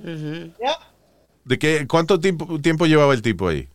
[0.58, 0.78] Yeah.
[1.46, 3.68] ¿De qué, ¿Cuánto tiempo, tiempo llevaba el tipo ahí?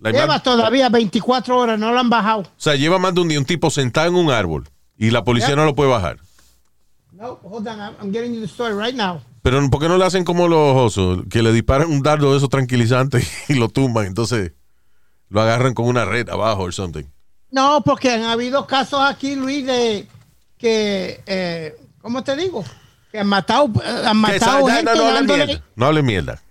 [0.00, 2.42] Lleva todavía 24 horas, no lo han bajado.
[2.42, 5.24] o sea, lleva más de un día un tipo sentado en un árbol y la
[5.24, 5.56] policía Yeah.
[5.56, 6.18] no lo puede bajar.
[7.12, 7.80] No, hold on.
[7.80, 9.20] I'm, getting you the story right now.
[9.42, 11.24] Pero ¿por qué no le hacen como los osos?
[11.28, 14.06] Que le disparan un dardo de esos tranquilizantes y lo tumban.
[14.06, 14.52] Entonces
[15.28, 17.04] lo agarran con una red abajo o something.
[17.50, 20.06] No, porque han habido casos aquí, Luis, de
[20.56, 22.64] que, eh, ¿cómo te digo?
[23.10, 25.64] Que han matado, eh, han matado no, gente no, no dándole- mierda.
[25.74, 26.42] No hable mierda.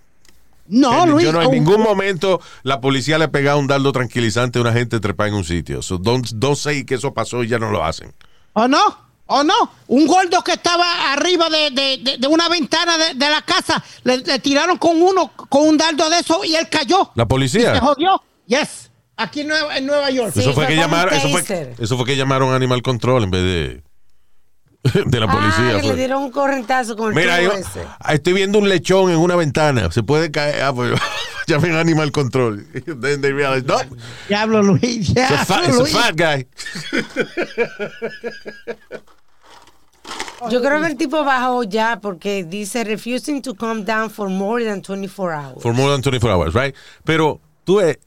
[0.69, 1.25] No, Luis.
[1.25, 4.73] yo no en ningún momento la policía le ha pegado un dardo tranquilizante a una
[4.73, 5.81] gente trepada en un sitio.
[5.81, 8.13] So don't, don't say que eso pasó y ya no lo hacen.
[8.53, 8.79] ¿O no?
[9.27, 9.53] ¿O no?
[9.87, 13.83] Un gordo que estaba arriba de, de- de- de una ventana de, de la casa,
[14.03, 17.11] le, le tiraron con uno, con un dardo de eso y él cayó.
[17.15, 17.79] La Se policía.
[17.79, 18.21] jodió.
[18.45, 18.89] Yes.
[19.17, 20.31] Aquí en Nueva, en Nueva York.
[20.33, 20.39] Sí.
[20.41, 21.75] Eso fue fue que llamaron, eso fue, taser.
[21.79, 23.83] eso fue que llamaron Animal Control en vez de,
[25.05, 25.69] de la policía.
[25.69, 25.89] Ah, que fue.
[25.89, 27.81] le dieron un correntazo con el Mira, yo ese.
[28.09, 29.91] estoy viendo un lechón en una ventana.
[29.91, 30.61] Se puede caer.
[30.61, 30.99] Ah, pues,
[31.47, 32.65] llamen Animal Control.
[32.85, 33.77] Then they realize, no,
[34.27, 35.09] Diablo, Luis.
[35.09, 35.93] it's a, Diablo, fat, it's a Luis.
[35.93, 36.47] fat guy.
[40.51, 44.63] Yo creo que el tipo bajó ya porque dice refusing to come down for more
[44.63, 45.61] than 24 hours.
[45.63, 46.75] For more than 24 hours, right?
[47.03, 47.97] Pero tú ves,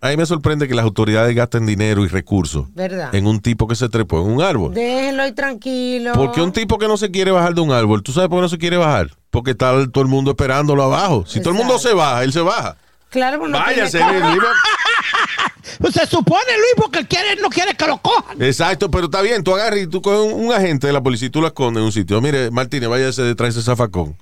[0.00, 3.14] a mí me sorprende que las autoridades gasten dinero y recursos ¿Verdad?
[3.14, 4.74] en un tipo que se trepó en un árbol.
[4.74, 6.12] Déjenlo ahí tranquilo.
[6.14, 8.42] Porque un tipo que no se quiere bajar de un árbol, ¿tú sabes por qué
[8.42, 9.10] no se quiere bajar?
[9.30, 11.24] Porque está todo el mundo esperándolo abajo.
[11.26, 12.76] Si todo el mundo se baja, él se baja.
[13.10, 13.98] Claro, pues no Váyase,
[15.92, 18.40] se supone, Luis, porque él quiere, no quiere que lo cojan.
[18.42, 21.28] Exacto, pero está bien, tú agarras y tú coges un, un agente de la policía
[21.28, 22.20] y tú lo escondes en un sitio.
[22.20, 24.16] Mire, Martínez, váyase detrás de ese zafacón.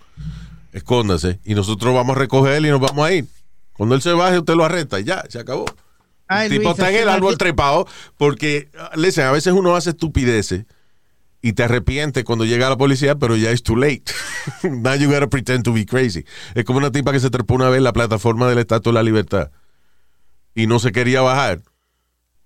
[0.73, 1.41] Escóndase.
[1.45, 3.27] Y nosotros vamos a recoger y nos vamos a ir.
[3.75, 5.67] Cuando él se baje, usted lo arresta y ya, se acabó.
[6.27, 9.91] Ay, el tipo Luis, está en el árbol trepado porque, listen, a veces uno hace
[9.91, 10.65] estupideces
[11.43, 14.05] y te arrepiente cuando llega la policía, pero ya es too late.
[14.63, 16.25] Now you gotta pretend to be crazy.
[16.55, 18.95] Es como una tipa que se trepó una vez en la plataforma del Estatua de
[18.95, 19.51] la Libertad
[20.55, 21.61] y no se quería bajar.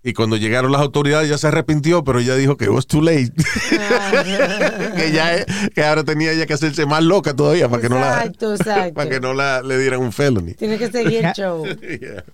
[0.08, 3.02] Y cuando llegaron las autoridades ya se arrepintió, pero ella dijo que it was too
[3.02, 3.30] late.
[4.96, 8.24] que ya que ahora tenía ella que hacerse más loca todavía para que no la
[8.24, 10.54] Exacto, para que no la le dieran un felony.
[10.54, 11.66] Tiene que seguir el show.
[12.00, 12.24] Yeah.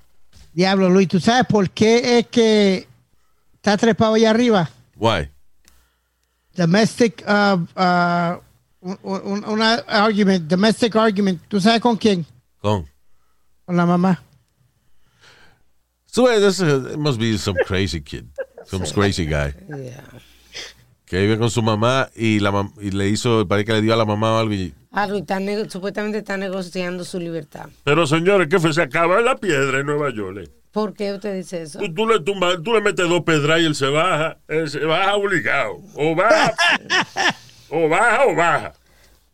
[0.53, 2.87] Diablo, Luis, ¿tú sabes por qué es que
[3.55, 4.71] está trepado allá arriba?
[4.95, 5.29] Why?
[6.55, 8.39] Domestic, uh, uh,
[9.03, 11.41] un, argument, domestic argument.
[11.49, 12.25] ¿Tú sabes con quién?
[12.61, 12.87] Con.
[13.65, 14.23] Con la mamá.
[16.15, 18.27] So uh, this, uh, it must be some crazy kid,
[18.67, 20.05] some crazy guy Yeah.
[21.07, 23.95] que vive con su mamá y la mam- y le hizo, parece que le dio
[23.95, 27.69] a la mamá algo y Algo, y está supuestamente está negociando su libertad.
[27.83, 28.73] Pero señores, ¿qué fue?
[28.73, 30.39] Se acaba la piedra en Nueva York.
[30.45, 30.49] eh.
[30.71, 31.81] ¿Por qué usted dice eso?
[31.81, 34.39] Tú, tú le tumbas, tú le metes dos pedras y él se baja.
[34.47, 35.79] Él se baja obligado.
[35.97, 36.55] O baja,
[37.71, 38.73] o baja o baja.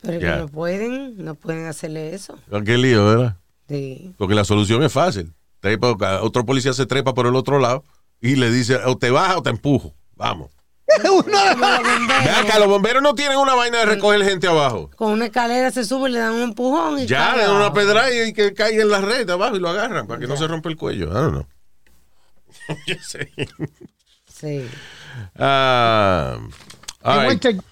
[0.01, 0.37] Pero que Ya.
[0.37, 2.39] no pueden, no pueden hacerle eso.
[2.65, 3.37] qué lío, ¿verdad?
[3.69, 4.15] Sí.
[4.17, 5.31] Porque la solución es fácil.
[5.61, 7.83] Trepa- otro policía se trepa por el otro lado
[8.19, 9.93] y le dice, o te baja o te empujo.
[10.15, 10.49] Vamos.
[11.09, 12.23] Uno de Como los bomberos.
[12.25, 14.89] Ve acá, los bomberos no tienen una vaina de recoger gente abajo.
[14.97, 17.55] Con una escalera se sube y le dan un empujón y Ya, cae le dan
[17.55, 20.35] una pedra y que caiga en la red abajo y lo agarran para que no
[20.35, 21.07] se rompa el cuello.
[21.07, 21.45] I don't know.
[22.87, 23.31] Yo sé.
[24.27, 24.67] Sí.
[25.39, 26.49] All
[27.03, 27.27] They right.
[27.27, 27.63] went to-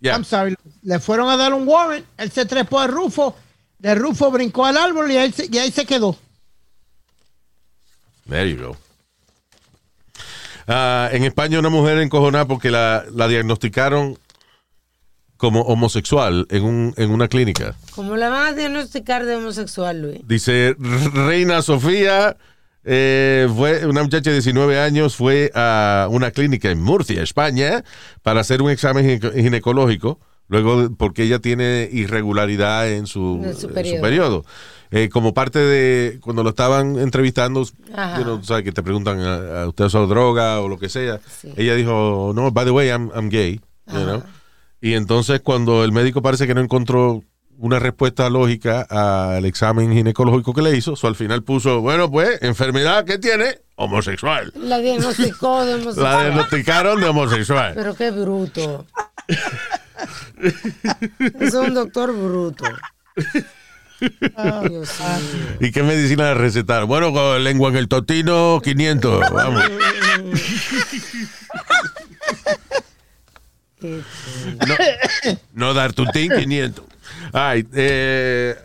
[0.00, 0.14] Yeah.
[0.16, 0.56] I'm sorry.
[0.82, 2.04] Le fueron a dar un warrant.
[2.18, 3.36] Él se trepó al rufo.
[3.78, 6.16] De rufo brincó al árbol y ahí se, y ahí se quedó.
[8.28, 8.76] There you go.
[10.68, 14.16] Ah, en España una mujer encojonada porque la, la diagnosticaron
[15.36, 17.74] como homosexual en, un, en una clínica.
[17.96, 20.20] ¿Cómo la van a diagnosticar de homosexual, Luis?
[20.24, 22.36] Dice Reina Sofía,
[22.84, 27.82] eh, fue una muchacha de 19 años, fue a una clínica en Murcia, España,
[28.22, 33.66] para hacer un examen gine- ginecológico, luego porque ella tiene irregularidad en su, En su
[33.66, 34.44] en su periodo.
[34.94, 39.62] Eh, como parte de cuando lo estaban entrevistando, you know, sabes que te preguntan a,
[39.62, 41.18] a usted ha usado droga o lo que sea.
[41.40, 41.52] Sí.
[41.56, 43.58] Ella dijo, no, by the way, I'm, I'm gay.
[43.86, 44.22] you know.
[44.82, 47.22] Y entonces cuando el médico parece que no encontró
[47.58, 52.42] una respuesta lógica al examen ginecológico que le hizo, so al final puso, bueno, pues,
[52.42, 54.52] enfermedad que tiene, homosexual.
[54.56, 56.20] La diagnosticó de La homosexual.
[56.24, 57.72] diagnosticaron de homosexual.
[57.76, 58.84] Pero qué bruto.
[61.40, 62.64] es un doctor bruto.
[64.36, 65.56] Ay, Dios mío.
[65.60, 66.88] ¿Y qué medicina le recetaron?
[66.88, 69.30] Bueno, con lengua en el totino, 500.
[69.30, 69.62] Vamos.
[75.52, 76.84] No dar tutín, 500.
[77.32, 78.56] Ay, eh,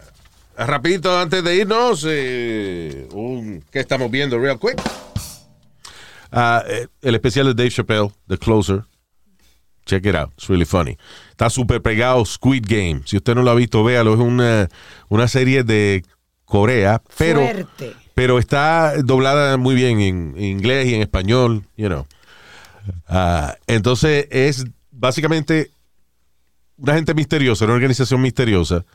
[0.58, 4.82] rapidito antes de irnos, eh, un, ¿qué estamos viendo real quick?
[6.32, 8.84] Ah, eh, el especial de Dave Chappelle, The Closer.
[9.88, 10.98] Check it out, it's really funny.
[11.32, 13.02] Está súper pegado Squid Game.
[13.06, 14.14] Si usted no lo ha visto, véalo.
[14.14, 14.68] Es una,
[15.10, 16.04] una serie de
[16.46, 17.94] Corea, pero, Fuerte.
[18.14, 22.06] pero está doblada muy bien en, en inglés y en español, you know.
[23.08, 25.72] Ah, entonces es básicamente
[26.78, 28.86] una gente misteriosa, una organización misteriosa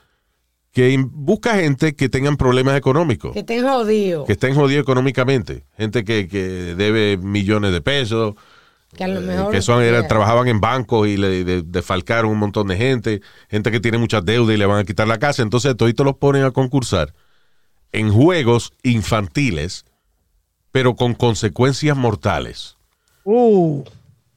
[0.72, 4.26] que busca gente que tengan problemas económicos, Que estén jodidos.
[4.26, 8.34] que estén jodidos económicamente, gente que, que debe millones de pesos,
[8.96, 9.52] Que a lo eh, mejor.
[9.52, 10.08] que son, era- Yeah.
[10.08, 14.24] trabajaban en bancos y le de- defalcaron un montón de gente, gente que tiene muchas
[14.24, 17.14] deudas y le van a quitar la casa, entonces toditos los ponen a concursar
[17.92, 19.84] en juegos infantiles,
[20.72, 22.76] pero con consecuencias mortales.
[23.24, 23.82] Uh,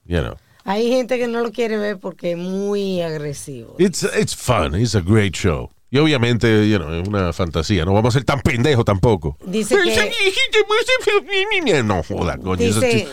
[0.06, 0.36] You know.
[0.64, 3.76] Hay gente que no lo quiere ver porque es muy agresivo.
[3.78, 4.80] It's, it's fun.
[4.80, 5.70] It's a great show.
[5.92, 7.86] Y obviamente, you know, es una fantasía.
[7.86, 9.38] No vamos a ser tan pendejos tampoco.
[9.46, 9.94] Dice que-
[11.84, 12.58] No joda, coño.
[12.58, 13.08] Dice.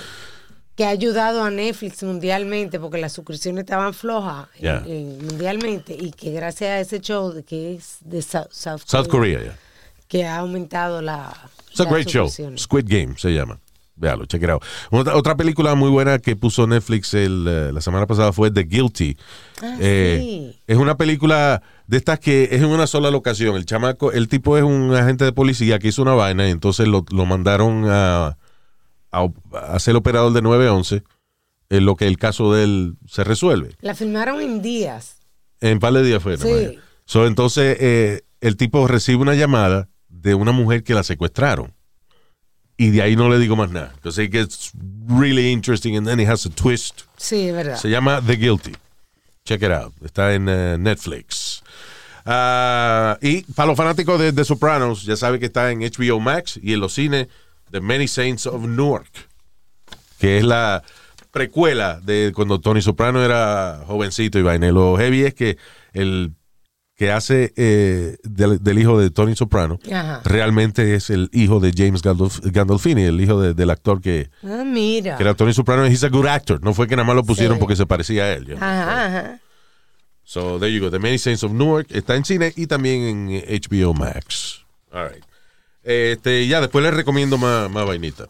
[0.76, 4.82] Que ha ayudado a Netflix mundialmente porque las suscripciones estaban flojas Yeah.
[4.86, 9.08] en- mundialmente y que gracias a ese show de que es de South, South South
[9.08, 9.58] Korea, yeah.
[10.08, 11.32] que ha aumentado la.
[11.70, 12.28] It's a great show.
[12.56, 13.58] Squid Game se llama.
[13.94, 14.62] Véalo, check it out.
[14.90, 18.62] Otra, otra película muy buena que puso Netflix el, eh, la semana pasada fue The
[18.64, 19.16] Guilty.
[19.62, 20.60] Ah, Eh, sí.
[20.66, 23.54] Es una película de estas que es en una sola locación.
[23.54, 26.88] El chamaco, el tipo es un agente de policía que hizo una vaina y entonces
[26.88, 28.38] lo, lo mandaron a,
[29.12, 31.04] a, a ser operador de 911
[31.72, 33.76] en lo que el caso de él se resuelve.
[33.80, 35.16] La filmaron en días.
[35.60, 36.36] En par de días fue.
[36.36, 36.78] Sí.
[37.06, 41.72] So, entonces, eh, el tipo recibe una llamada de una mujer que la secuestraron.
[42.76, 43.92] Y de ahí no le digo más nada.
[43.96, 44.72] Because it gets
[45.06, 47.02] really interesting and then it has a twist.
[47.16, 47.76] Sí, es verdad.
[47.76, 48.72] Se llama The Guilty.
[49.44, 49.94] Check it out.
[50.04, 51.62] Está en eh, Netflix.
[52.24, 56.60] Ah, y para los fanáticos de The Sopranos, ya saben que está en HBO Max
[56.62, 57.28] y en los cines
[57.72, 59.10] The Many Saints of Newark,
[60.20, 60.82] que es la
[61.32, 64.70] precuela de cuando Tony Soprano era jovencito y vaina.
[64.70, 65.56] Lo heavy es que
[65.92, 66.34] el
[66.94, 70.20] que hace eh, del, del hijo de Tony Soprano Ajá.
[70.24, 74.62] realmente es el hijo de James Gandolf- Gandolfini, el hijo de- del actor que, Ah,
[74.64, 75.16] mira.
[75.16, 75.84] que era Tony Soprano.
[75.86, 76.62] He's a good actor.
[76.62, 77.60] No fue que nada más lo pusieron Sí.
[77.60, 78.54] porque se parecía a él.
[78.54, 79.40] Ajá, ajá.
[80.22, 80.90] So there you go.
[80.90, 84.64] The Many Saints of Newark está en cine y también en HBO Max.
[84.92, 85.24] All right.
[85.82, 88.26] Este, ya después les recomiendo más, más vainita.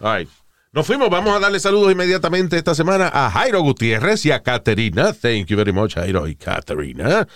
[0.00, 0.28] All right.
[0.72, 1.08] Nos fuimos.
[1.08, 5.12] Vamos a darle saludos inmediatamente esta semana a Jairo Gutiérrez y a Caterina.
[5.12, 7.28] Thank you very much, Jairo y Caterina.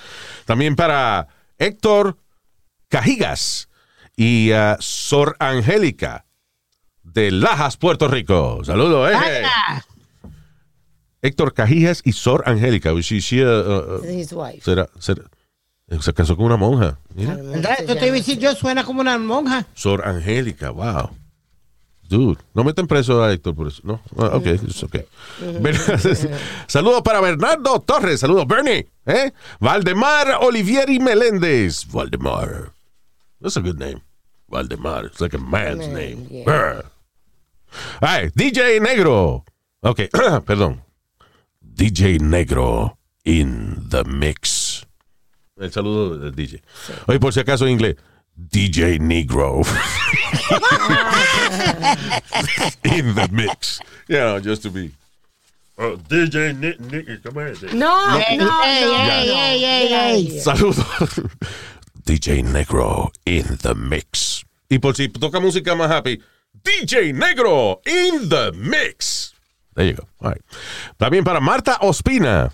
[0.45, 2.17] También para Héctor
[2.89, 3.69] Cajigas
[4.17, 6.27] y a Sor Angélica
[7.05, 8.61] de Lajas, Puerto Rico.
[8.65, 9.45] Saludos, eh.
[11.23, 12.93] Héctor Cajigas y Sor Angélica.
[13.01, 14.63] She, she, uh, uh, His wife.
[14.63, 15.25] será, será-
[16.01, 16.99] se casó con una monja.
[17.15, 17.35] Mira.
[17.37, 17.79] ¿Verdad?
[17.87, 19.67] Yo te iba a decir, yo suena como una monja.
[19.75, 21.11] Sor Angélica, wow.
[22.09, 23.83] Dude, no meten preso a Héctor por eso.
[23.85, 25.05] No, Ah, ok, it's okay.
[25.61, 25.77] Ber-
[26.67, 28.21] Saludos para Bernardo Torres.
[28.21, 28.89] Saludos, Bernie.
[29.05, 29.31] ¿eh?
[29.61, 31.87] Valdemar Olivieri Meléndez.
[31.87, 32.73] Valdemar.
[33.43, 34.03] That's a good name.
[34.49, 35.05] Valdemar.
[35.07, 36.27] It's like a man's Man, name.
[36.31, 36.45] yeah.
[36.45, 36.85] Brr.
[38.01, 39.45] All right, DJ Negro.
[39.83, 40.09] Ok,
[40.47, 40.81] perdón.
[41.63, 44.58] DJ Negro in the mix.
[45.61, 46.63] El saludo del DJ.
[47.07, 47.97] Oye, por si acaso en inglés.
[48.37, 49.63] DJ Negro.
[52.85, 53.81] in the mix.
[54.09, 54.93] You know, just to be.
[55.77, 57.63] Oh, DJ Nick, Nick, ¿cómo es?
[57.63, 58.19] No, no, no.
[58.19, 60.01] ey, no, ey, no.
[60.01, 60.41] ey.
[60.41, 60.79] Saludos.
[62.05, 64.45] DJ Negro in the mix.
[64.69, 66.21] Y por si toca música más happy,
[66.65, 69.35] DJ Negro in the mix.
[69.75, 70.09] There you go.
[70.21, 70.43] All right.
[70.97, 72.51] También para Marta Ospina.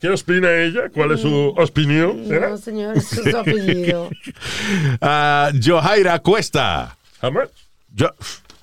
[0.00, 0.90] ¿Qué, opina ella?
[0.92, 2.26] ¿Cuál es su opinión?
[2.26, 2.50] ¿Será?
[2.50, 4.10] No, señor, es su apellido.
[5.00, 6.96] Ah, Johaira Cuesta.
[7.22, 7.48] How much?
[7.96, 8.14] Jo-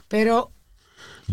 [0.07, 0.51] Pero,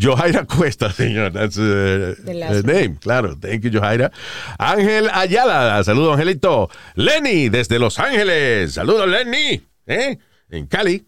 [0.01, 1.33] Johaira Cuesta, señor.
[1.33, 2.97] That's uh, The last the name.
[3.01, 3.37] Claro.
[3.39, 4.11] Thank you, Johaira.
[4.59, 5.83] Ángel Ayala.
[5.85, 6.71] Saludos, Angelito.
[6.95, 8.75] Lenny, desde Los Ángeles.
[8.75, 9.61] Saludos, Lenny.
[9.87, 10.19] ¿Eh?
[10.51, 11.07] En Cali.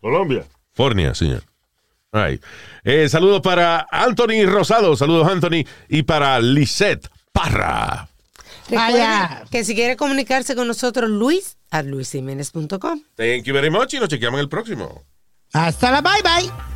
[0.00, 0.44] Colombia.
[0.74, 1.42] California, señor.
[2.12, 2.42] All right.
[2.84, 4.96] Eh, saludos para Anthony Rosado.
[4.96, 5.64] Saludos, Anthony.
[5.88, 8.08] Y para Lisette Parra.
[8.70, 9.44] Vaya.
[9.50, 13.02] que si quiere comunicarse con nosotros, Luis, a luisiménez.com.
[13.14, 15.04] Thank you very much y nos chequeamos en el próximo.
[15.52, 16.75] Hasta la bye bye.